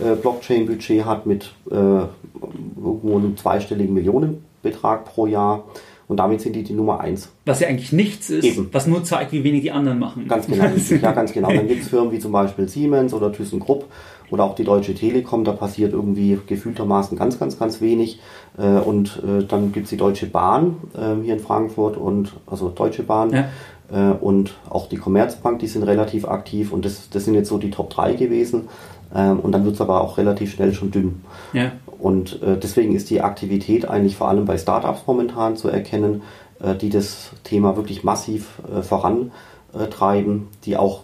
[0.00, 5.64] äh, Blockchain-Budget hat mit äh, irgendwo einem zweistelligen Millionenbetrag pro Jahr.
[6.06, 7.30] Und damit sind die die Nummer eins.
[7.46, 8.68] Was ja eigentlich nichts ist, Eben.
[8.72, 10.28] was nur zeigt, wie wenig die anderen machen.
[10.28, 10.64] Ganz genau.
[11.02, 11.48] ja, ganz genau.
[11.50, 13.86] Dann gibt es Firmen wie zum Beispiel Siemens oder ThyssenKrupp
[14.30, 18.20] oder auch die Deutsche Telekom, da passiert irgendwie gefühltermaßen ganz, ganz, ganz wenig.
[18.58, 22.68] Äh, und äh, dann gibt es die Deutsche Bahn ähm, hier in Frankfurt und also
[22.68, 23.30] Deutsche Bahn.
[23.30, 23.44] Ja.
[23.92, 27.58] Äh, und auch die Commerzbank, die sind relativ aktiv und das, das sind jetzt so
[27.58, 28.68] die Top 3 gewesen.
[29.14, 31.22] Ähm, und dann wird es aber auch relativ schnell schon dünn.
[31.52, 31.72] Ja.
[31.98, 36.22] Und äh, deswegen ist die Aktivität eigentlich vor allem bei Startups momentan zu erkennen,
[36.60, 41.03] äh, die das Thema wirklich massiv äh, vorantreiben, die auch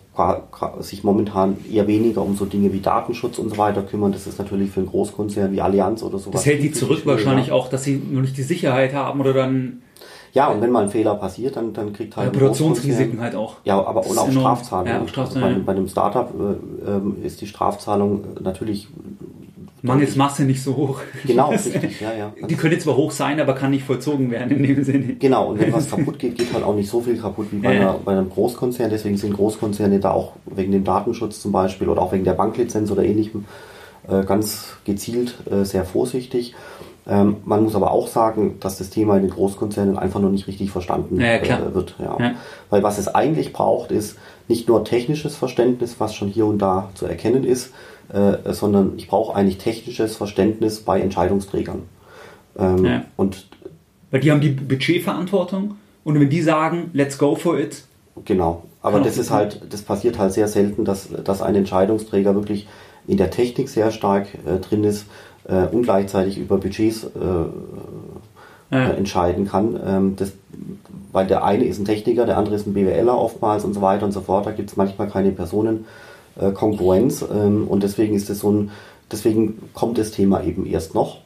[0.80, 4.12] sich momentan eher weniger um so Dinge wie Datenschutz und so weiter kümmern.
[4.12, 6.40] Das ist natürlich für einen Großkonzern wie Allianz oder sowas.
[6.42, 9.82] Das hält die zurück wahrscheinlich auch, dass sie nur nicht die Sicherheit haben oder dann
[10.32, 12.28] ja, und wenn mal ein Fehler passiert, dann, dann kriegt halt.
[12.28, 13.56] Reputationsrisiken halt auch.
[13.64, 15.02] Ja, aber und auch Strafzahlungen.
[15.02, 15.54] Ja, Strafzahlungen.
[15.54, 18.88] Also bei, bei, einem Startup äh, ähm, ist die Strafzahlung natürlich.
[19.82, 21.00] Mangels Masse nicht so hoch.
[21.26, 22.32] Genau, richtig, ja, ja.
[22.46, 25.14] Die können zwar hoch sein, aber kann nicht vollzogen werden in dem Sinne.
[25.14, 27.74] Genau, und wenn was kaputt geht, geht halt auch nicht so viel kaputt wie bei,
[27.74, 27.80] ja.
[27.80, 28.90] einer, bei einem Großkonzern.
[28.90, 32.90] Deswegen sind Großkonzerne da auch wegen dem Datenschutz zum Beispiel oder auch wegen der Banklizenz
[32.90, 33.44] oder ähnlichem
[34.08, 36.54] äh, ganz gezielt äh, sehr vorsichtig.
[37.06, 40.46] Ähm, man muss aber auch sagen, dass das Thema in den Großkonzernen einfach noch nicht
[40.46, 41.96] richtig verstanden ja, äh, wird.
[41.98, 42.16] Ja.
[42.18, 42.34] ja.
[42.68, 44.16] Weil was es eigentlich braucht, ist
[44.48, 47.72] nicht nur technisches Verständnis, was schon hier und da zu erkennen ist,
[48.12, 51.82] äh, sondern ich brauche eigentlich technisches Verständnis bei Entscheidungsträgern.
[52.58, 53.04] Ähm, ja.
[53.16, 53.48] und
[54.10, 57.84] Weil die haben die Budgetverantwortung und wenn die sagen, let's go for it.
[58.24, 58.64] Genau.
[58.82, 62.66] Aber das ist halt, das passiert halt sehr selten, dass, dass ein Entscheidungsträger wirklich
[63.06, 65.06] in der Technik sehr stark äh, drin ist
[65.44, 67.08] äh, und gleichzeitig über Budgets äh,
[68.70, 68.88] ja.
[68.88, 69.78] Äh, entscheiden kann.
[69.84, 70.32] Ähm, das,
[71.12, 74.06] weil der eine ist ein Techniker, der andere ist ein BWLer oftmals und so weiter
[74.06, 74.46] und so fort.
[74.46, 75.32] Da gibt es manchmal keine
[76.40, 78.70] Personenkongruenz ähm, und deswegen ist es so ein,
[79.12, 81.18] deswegen kommt das Thema eben erst noch.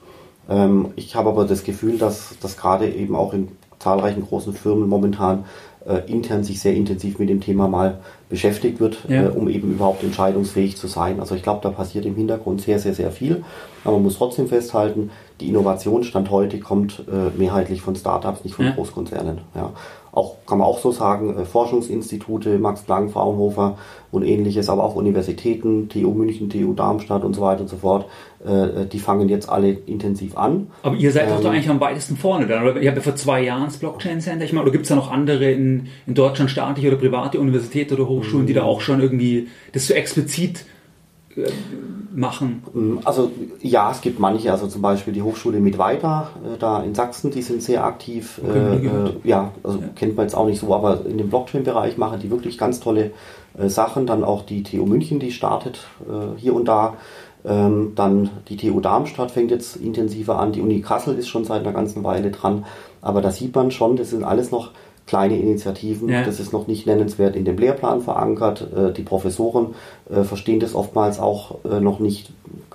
[0.49, 3.49] Ähm, ich habe aber das Gefühl, dass das gerade eben auch in
[3.79, 5.45] zahlreichen großen Firmen momentan
[5.87, 7.99] äh, intern sich sehr intensiv mit dem Thema mal
[8.31, 9.25] beschäftigt wird, ja.
[9.25, 11.21] äh, um eben überhaupt entscheidungsfähig zu sein.
[11.21, 13.45] Also ich glaube, da passiert im Hintergrund sehr, sehr, sehr viel.
[13.85, 15.11] Aber man muss trotzdem festhalten,
[15.41, 18.73] die Innovationsstand heute kommt äh, mehrheitlich von Startups, nicht von ja.
[18.73, 19.41] Großkonzernen.
[19.55, 19.73] Ja
[20.15, 23.77] auch, kann man auch so sagen, äh, Forschungsinstitute, Max Planck, Fraunhofer
[24.13, 28.07] und ähnliches, aber auch Universitäten, TU München, TU Darmstadt und so weiter und so fort,
[28.47, 30.69] äh, äh, die fangen jetzt alle intensiv an.
[30.83, 32.81] Aber ihr seid ähm, doch eigentlich am weitesten vorne dann, oder?
[32.81, 34.95] Ihr habt ja vor zwei Jahren das Blockchain Center, ich meine, oder gibt es da
[34.95, 39.01] noch andere in, in Deutschland, staatliche oder private Universitäten oder Hochschulen, die da auch schon
[39.01, 40.65] irgendwie das so explizit
[42.13, 42.63] machen?
[42.73, 43.31] Mm, also
[43.61, 47.31] ja, es gibt manche, also zum Beispiel die Hochschule mit weiter, äh, da in Sachsen,
[47.31, 48.41] die sind sehr aktiv.
[48.43, 49.89] Okay, äh, ja, also ja.
[49.95, 53.13] kennt man jetzt auch nicht so, aber in dem Blockchain-Bereich machen die wirklich ganz tolle
[53.59, 54.07] äh, Sachen.
[54.07, 56.95] Dann auch die TU München, die startet äh, hier und da.
[57.47, 60.53] Ähm, dann die TU Darmstadt fängt jetzt intensiver an.
[60.53, 62.65] Die Uni Kassel ist schon seit einer ganzen Weile dran.
[63.03, 64.71] Aber da sieht man schon, das sind alles noch
[65.07, 66.09] kleine Initiativen.
[66.09, 66.25] Ja.
[66.25, 68.67] Das ist noch nicht nennenswert in dem Lehrplan verankert.
[68.75, 69.75] Äh, die Professoren
[70.11, 72.33] äh, verstehen das oftmals auch äh, noch nicht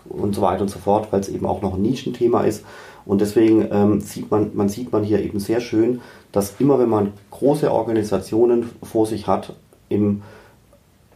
[0.10, 2.64] und so weiter und so fort, weil es eben auch noch ein Nischenthema ist.
[3.06, 6.02] Und deswegen ähm, sieht man, man sieht man hier eben sehr schön,
[6.32, 9.56] dass immer wenn man große Organisationen vor sich hat,
[9.88, 10.22] im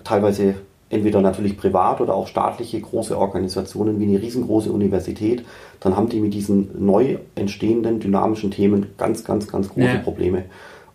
[0.03, 0.55] teilweise
[0.89, 5.43] entweder natürlich privat oder auch staatliche große Organisationen wie eine riesengroße Universität,
[5.79, 9.97] dann haben die mit diesen neu entstehenden dynamischen Themen ganz, ganz, ganz große ja.
[9.97, 10.45] Probleme.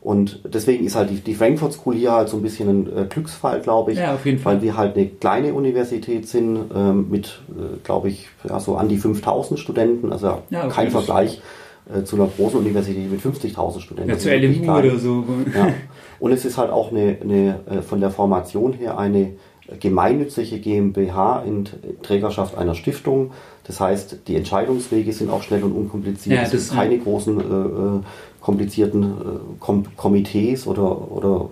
[0.01, 3.05] Und deswegen ist halt die, die Frankfurt School hier halt so ein bisschen ein äh,
[3.07, 3.99] Glücksfall, glaube ich.
[3.99, 4.57] Ja, auf jeden Fall.
[4.57, 8.89] Weil wir halt eine kleine Universität sind ähm, mit, äh, glaube ich, ja, so an
[8.89, 10.13] die 5000 Studenten.
[10.13, 11.43] Also ja, kein Vergleich
[11.93, 14.11] äh, zu einer großen Universität mit 50.000 Studenten.
[14.11, 15.25] Ja, zu LMU oder so.
[15.55, 15.75] Ja.
[16.21, 19.33] Und es ist halt auch eine, eine äh, von der Formation her eine
[19.81, 21.69] gemeinnützige GmbH in
[22.03, 23.33] Trägerschaft einer Stiftung.
[23.65, 26.37] Das heißt, die Entscheidungswege sind auch schnell und unkompliziert.
[26.37, 27.03] Ja, es gibt keine ja.
[27.03, 28.01] großen äh, äh
[28.41, 29.07] komplizierten äh,
[29.61, 31.51] Kom Komitees oder, oder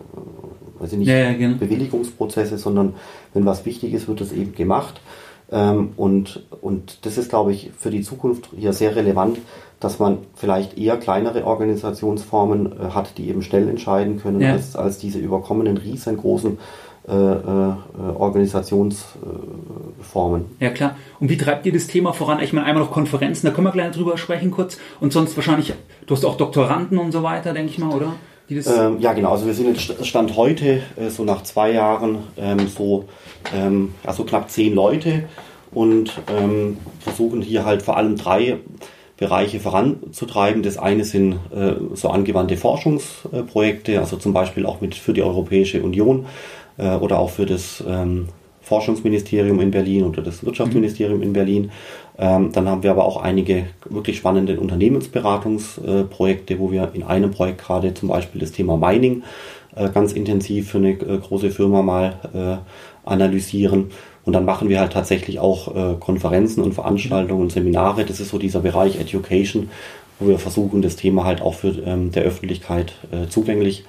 [0.79, 1.59] weiß ich nicht, ja, genau.
[1.59, 2.95] Bewilligungsprozesse, sondern
[3.35, 5.01] wenn was wichtig ist, wird das eben gemacht.
[5.51, 9.39] Ähm, und, und das ist, glaube ich, für die Zukunft hier sehr relevant,
[9.79, 14.53] dass man vielleicht eher kleinere Organisationsformen äh, hat, die eben schnell entscheiden können, ja.
[14.53, 16.59] als, als diese überkommenen riesengroßen
[17.09, 17.75] äh, äh,
[18.17, 20.47] Organisationsformen.
[20.59, 20.97] ja klar.
[21.21, 22.43] Und wie treibt ihr das Thema voran?
[22.43, 24.77] Ich meine, einmal noch Konferenzen, da können wir gleich drüber sprechen kurz.
[25.01, 25.73] Und sonst wahrscheinlich,
[26.07, 28.15] du hast auch Doktoranden und so weiter, denke ich mal, oder?
[28.49, 29.33] Ähm, ja, genau.
[29.33, 33.07] Also wir sind jetzt Stand heute, äh, so nach zwei Jahren, ähm, so
[33.55, 35.25] ähm, also knapp zehn Leute
[35.73, 38.59] und ähm, versuchen hier halt vor allem drei
[39.17, 40.63] Bereiche voranzutreiben.
[40.63, 45.83] Das eine sind äh, so angewandte Forschungsprojekte, also zum Beispiel auch mit für die Europäische
[45.83, 46.27] Union
[46.79, 48.29] äh, oder auch für das ähm,
[48.67, 51.71] Forschungsministerium in Berlin oder das Wirtschaftsministerium in Berlin.
[52.19, 57.63] Ähm, dann haben wir aber auch einige wirklich spannende Unternehmensberatungsprojekte, wo wir in einem Projekt
[57.63, 59.23] gerade zum Beispiel das Thema Mining
[59.77, 63.93] äh, ganz intensiv für eine äh, große Firma mal äh, analysieren.
[64.25, 68.05] Und dann machen wir halt tatsächlich auch äh, Konferenzen und Veranstaltungen und Seminare.
[68.05, 69.71] Das ist so dieser Bereich Education,
[70.19, 73.85] wo wir versuchen, das Thema halt auch für ähm, der Öffentlichkeit äh, zugänglich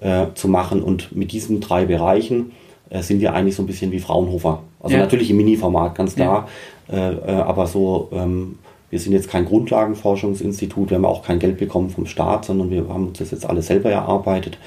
[0.00, 0.82] äh, zu machen.
[0.82, 2.52] Und mit diesen drei Bereichen
[2.90, 4.62] äh, sind wir eigentlich so ein bisschen wie Fraunhofer.
[4.80, 5.02] Also ja.
[5.02, 6.48] natürlich im Mini-Format, ganz klar.
[6.88, 6.96] Ja.
[6.96, 8.58] Äh, äh, aber so ähm,
[8.90, 12.88] wir sind jetzt kein Grundlagenforschungsinstitut, wir haben auch kein Geld bekommen vom Staat, sondern wir
[12.88, 14.58] haben uns das jetzt alles selber erarbeitet.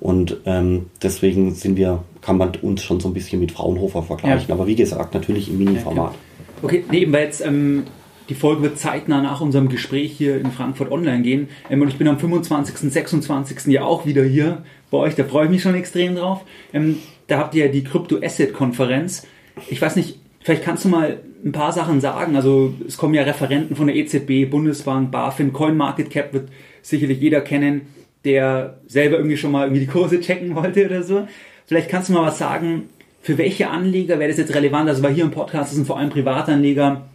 [0.00, 4.48] Und ähm, deswegen sind wir, kann man uns schon so ein bisschen mit Fraunhofer vergleichen.
[4.48, 4.54] Ja.
[4.54, 6.12] Aber wie gesagt, natürlich im Mini-Format.
[6.12, 6.18] Ja,
[6.62, 7.84] okay, nee, weil jetzt ähm,
[8.28, 11.48] die Folge wird zeitnah nach unserem Gespräch hier in Frankfurt online gehen.
[11.70, 13.66] Ähm, und ich bin am 25., 26.
[13.68, 16.44] ja auch wieder hier bei euch, da freue ich mich schon extrem drauf.
[16.72, 19.26] Ähm, da habt ihr ja die Crypto-Asset-Konferenz.
[19.68, 20.18] Ich weiß nicht,
[20.48, 22.34] Vielleicht kannst du mal ein paar Sachen sagen.
[22.34, 26.48] Also es kommen ja Referenten von der EZB, Bundesbank, BaFin, CoinMarketCap wird
[26.80, 27.82] sicherlich jeder kennen,
[28.24, 31.28] der selber irgendwie schon mal irgendwie die Kurse checken wollte oder so.
[31.66, 32.88] Vielleicht kannst du mal was sagen,
[33.20, 34.88] für welche Anleger wäre das jetzt relevant?
[34.88, 37.08] Also bei hier im Podcast sind vor allem Privatanleger,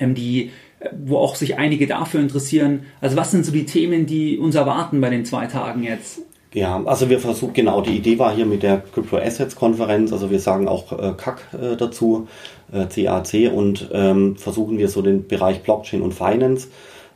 [0.00, 0.50] ähm, die,
[0.80, 2.80] äh, wo auch sich einige dafür interessieren.
[3.00, 6.22] Also was sind so die Themen, die uns erwarten bei den zwei Tagen jetzt?
[6.54, 10.30] Ja, also wir versuchen, genau, die Idee war hier mit der Crypto Assets Konferenz, also
[10.30, 12.28] wir sagen auch äh, CAC äh, dazu,
[12.72, 16.68] äh, CAC und ähm, versuchen wir so den Bereich Blockchain und Finance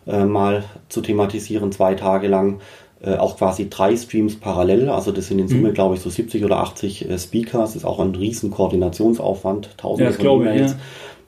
[0.06, 2.60] äh, mal zu thematisieren, zwei Tage lang.
[3.02, 5.74] Äh, auch quasi drei Streams parallel, also das sind in Summe, mhm.
[5.74, 10.12] glaube ich, so 70 oder 80 äh, Speaker, das ist auch ein riesen Koordinationsaufwand, tausende
[10.12, 10.72] ja, von E-Mails.
[10.72, 10.78] Ja.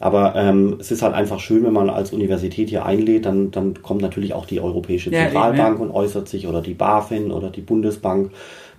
[0.00, 3.82] Aber ähm, es ist halt einfach schön, wenn man als Universität hier einlädt, dann, dann
[3.82, 7.62] kommt natürlich auch die Europäische Zentralbank ja, und äußert sich oder die BaFin oder die
[7.62, 8.30] Bundesbank,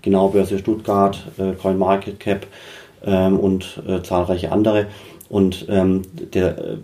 [0.01, 2.47] genau Börse Stuttgart, äh, CoinMarketCap
[3.05, 4.87] ähm, und äh, zahlreiche andere.
[5.29, 6.01] Und ähm,
[6.33, 6.77] der äh,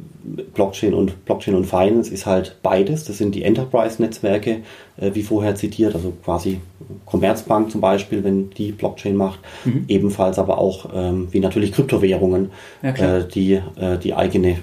[0.54, 3.04] Blockchain und Blockchain und Finance ist halt beides.
[3.04, 4.62] Das sind die Enterprise-Netzwerke,
[4.98, 6.62] äh, wie vorher zitiert, also quasi
[7.06, 9.40] Commerzbank zum Beispiel, wenn die Blockchain macht.
[9.66, 9.86] Mhm.
[9.88, 12.52] Ebenfalls aber auch ähm, wie natürlich Kryptowährungen,
[12.84, 14.56] ja, äh, die äh, die eigene äh,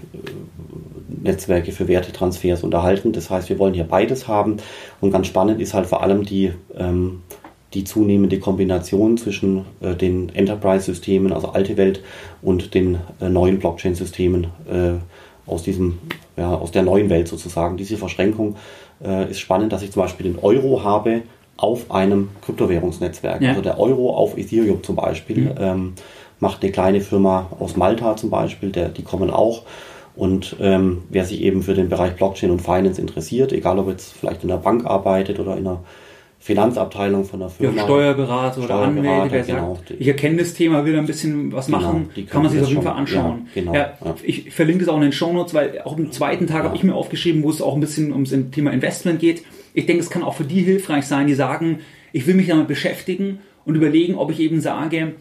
[1.22, 3.12] Netzwerke für Wertetransfers unterhalten.
[3.12, 4.58] Das heißt, wir wollen hier beides haben.
[5.00, 7.22] Und ganz spannend ist halt vor allem die ähm,
[7.74, 12.02] die zunehmende Kombination zwischen äh, den Enterprise-Systemen, also alte Welt,
[12.42, 15.98] und den äh, neuen Blockchain-Systemen äh, aus diesem,
[16.36, 17.76] ja, aus der neuen Welt sozusagen.
[17.76, 18.56] Diese Verschränkung
[19.04, 21.22] äh, ist spannend, dass ich zum Beispiel den Euro habe
[21.56, 23.42] auf einem Kryptowährungsnetzwerk.
[23.42, 23.50] Ja.
[23.50, 25.54] Also der Euro auf Ethereum zum Beispiel mhm.
[25.58, 25.92] ähm,
[26.40, 29.62] macht eine kleine Firma aus Malta zum Beispiel, der, die kommen auch.
[30.14, 34.12] Und ähm, wer sich eben für den Bereich Blockchain und Finance interessiert, egal ob jetzt
[34.12, 35.80] vielleicht in der Bank arbeitet oder in einer
[36.42, 37.76] Finanzabteilung von der Firma.
[37.76, 39.76] Ja, Steuerberater, oder Anwälte, wer genau.
[39.76, 42.68] sagt, ich erkenne das Thema, will ein bisschen was genau, machen, kann man sich auf
[42.68, 43.46] jeden Fall anschauen.
[43.54, 44.14] Ja, genau, ja, ja.
[44.24, 46.96] Ich verlinke das auch in den Shownotes, weil auch im zweiten Tag habe ich mir
[46.96, 49.44] aufgeschrieben, wo es auch ein bisschen ums Thema Investment geht.
[49.72, 51.78] Ich denke, es kann auch für die hilfreich sein, die sagen,
[52.12, 55.12] ich will mich damit beschäftigen und überlegen, ob ich eben sage,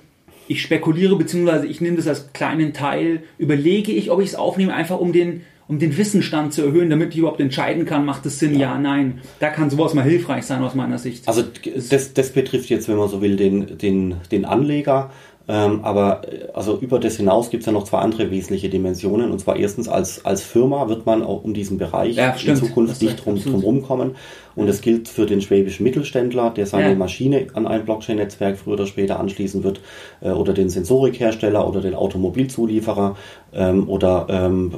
[0.48, 4.74] ich spekuliere, beziehungsweise ich nehme das als kleinen Teil, überlege ich, ob ich es aufnehme,
[4.74, 8.40] einfach um den um den Wissensstand zu erhöhen, damit ich überhaupt entscheiden kann, macht es
[8.40, 8.74] Sinn, ja.
[8.74, 9.22] ja, nein.
[9.40, 11.30] Da kann sowas mal hilfreich sein aus meiner Sicht.
[11.30, 11.44] Also
[11.90, 15.12] das, das betrifft jetzt, wenn man so will, den, den, den Anleger.
[15.48, 19.32] Ähm, aber äh, also über das hinaus gibt es ja noch zwei andere wesentliche Dimensionen.
[19.32, 23.02] Und zwar erstens als, als Firma wird man auch um diesen Bereich ja, in Zukunft
[23.02, 24.16] nicht drum, drum rumkommen.
[24.56, 26.96] Und das gilt für den schwäbischen Mittelständler, der seine ja.
[26.96, 29.82] Maschine an ein Blockchain-Netzwerk früher oder später anschließen wird,
[30.22, 33.16] äh, oder den Sensorikhersteller oder den Automobilzulieferer
[33.54, 34.72] ähm, oder ähm,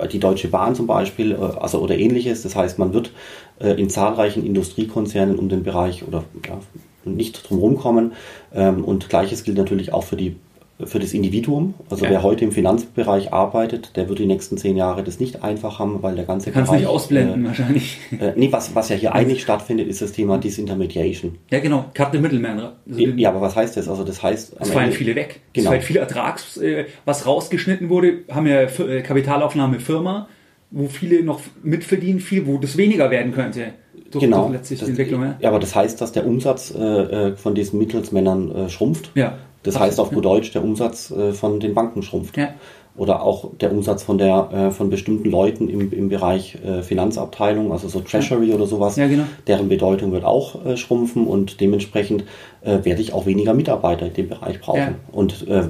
[0.00, 2.42] äh, die Deutsche Bahn zum Beispiel, äh, also oder ähnliches.
[2.42, 3.12] Das heißt, man wird
[3.60, 6.58] äh, in zahlreichen Industriekonzernen um den Bereich oder ja,
[7.06, 8.12] nicht drum kommen.
[8.54, 10.36] Ähm, und gleiches gilt natürlich auch für die
[10.84, 11.74] für das Individuum.
[11.88, 12.10] Also ja.
[12.10, 16.02] wer heute im Finanzbereich arbeitet, der wird die nächsten zehn Jahre das nicht einfach haben,
[16.02, 16.82] weil der ganze Kannst Bereich...
[16.82, 17.98] nicht ausblenden äh, wahrscheinlich.
[18.20, 21.38] Äh, nee, was, was ja hier eigentlich stattfindet, ist das Thema Disintermediation.
[21.50, 22.60] Ja genau, Cut the Middleman.
[22.60, 23.88] Also ja, aber was heißt das?
[23.88, 24.56] Also das heißt...
[24.60, 25.40] Es fallen viele weg.
[25.54, 25.64] Genau.
[25.64, 26.58] Es fallen viele Ertrags...
[26.58, 30.28] Äh, was rausgeschnitten wurde, haben ja äh, Kapitalaufnahme Firma,
[30.70, 33.72] wo viele noch mitverdienen, viel, wo das weniger werden könnte.
[34.10, 34.42] Durch, genau.
[34.42, 35.36] Durch letztlich das, die Entwicklung, ja.
[35.40, 35.48] ja.
[35.48, 39.10] aber das heißt, dass der Umsatz äh, von diesen Mittelsmännern äh, schrumpft.
[39.14, 39.34] Ja.
[39.62, 42.36] Das Absolut, heißt auf gut Deutsch, der Umsatz äh, von den Banken schrumpft.
[42.36, 42.50] Ja.
[42.96, 47.70] Oder auch der Umsatz von der äh, von bestimmten Leuten im, im Bereich äh, Finanzabteilung,
[47.70, 48.54] also so Treasury ja.
[48.54, 49.24] oder sowas, ja, genau.
[49.46, 52.24] deren Bedeutung wird auch äh, schrumpfen und dementsprechend
[52.62, 54.78] äh, werde ich auch weniger Mitarbeiter in dem Bereich brauchen.
[54.78, 54.94] Ja.
[55.12, 55.64] Und äh,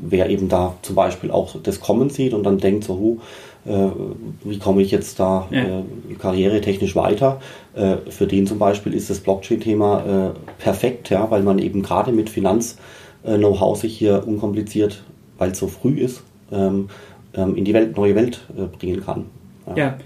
[0.00, 3.20] wer eben da zum Beispiel auch das Kommen sieht und dann denkt so, huh, äh,
[3.64, 5.62] wie komme ich jetzt da ja.
[5.62, 5.82] äh,
[6.18, 7.40] karrieretechnisch weiter.
[7.74, 12.12] Äh, für den zum Beispiel ist das Blockchain-Thema äh, perfekt, ja, weil man eben gerade
[12.12, 12.78] mit Finanz
[13.22, 15.02] äh, Know-how sich hier unkompliziert,
[15.36, 16.88] weil es so früh ist, ähm,
[17.34, 19.26] ähm, in die Welt, neue Welt äh, bringen kann.
[19.68, 19.98] Ja, ja.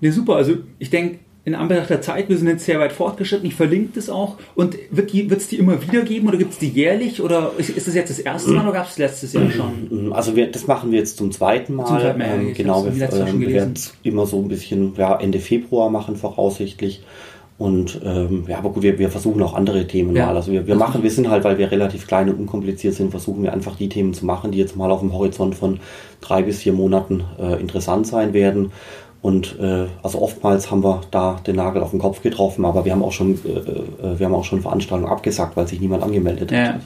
[0.00, 0.36] Nee, super.
[0.36, 1.18] Also ich denke,
[1.48, 4.36] in Anbetracht der Zeit, wir sind jetzt sehr weit fortgeschritten, ich verlinke das auch.
[4.54, 7.22] Und wird es die immer wieder geben oder gibt es die jährlich?
[7.22, 10.12] Oder ist, ist das jetzt das erste Mal oder gab es letztes Jahr schon?
[10.12, 11.86] Also wir, das machen wir jetzt zum zweiten Mal.
[11.86, 15.18] Zum zweiten Mal ähm, genau, wir, ähm, wir werden es immer so ein bisschen ja,
[15.18, 17.02] Ende Februar machen, voraussichtlich.
[17.56, 20.26] Und ähm, ja, aber gut, wir, wir versuchen auch andere Themen ja.
[20.26, 20.36] mal.
[20.36, 23.42] Also wir, wir machen, wir sind halt, weil wir relativ klein und unkompliziert sind, versuchen
[23.42, 25.80] wir einfach die Themen zu machen, die jetzt mal auf dem Horizont von
[26.20, 28.70] drei bis vier Monaten äh, interessant sein werden.
[29.20, 32.92] Und äh, also oftmals haben wir da den Nagel auf den Kopf getroffen, aber wir
[32.92, 36.50] haben auch schon, äh, äh wir haben auch schon Veranstaltungen abgesagt, weil sich niemand angemeldet
[36.52, 36.74] ja.
[36.74, 36.80] hat.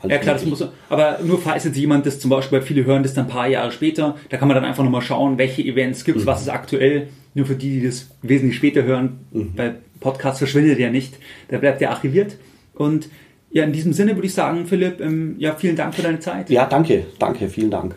[0.00, 3.02] Also ja klar, das muss, aber nur falls jetzt jemand das zum Beispiel, viele hören
[3.02, 6.04] das dann ein paar Jahre später, da kann man dann einfach nochmal schauen, welche Events
[6.04, 6.28] gibt es, mhm.
[6.28, 9.52] was ist aktuell, nur für die, die das wesentlich später hören, mhm.
[9.56, 11.14] weil Podcast verschwindet ja nicht,
[11.50, 12.36] der bleibt ja archiviert.
[12.74, 13.08] Und
[13.50, 16.50] ja, in diesem Sinne würde ich sagen, Philipp, ähm, ja, vielen Dank für deine Zeit.
[16.50, 17.96] Ja, danke, danke, vielen Dank.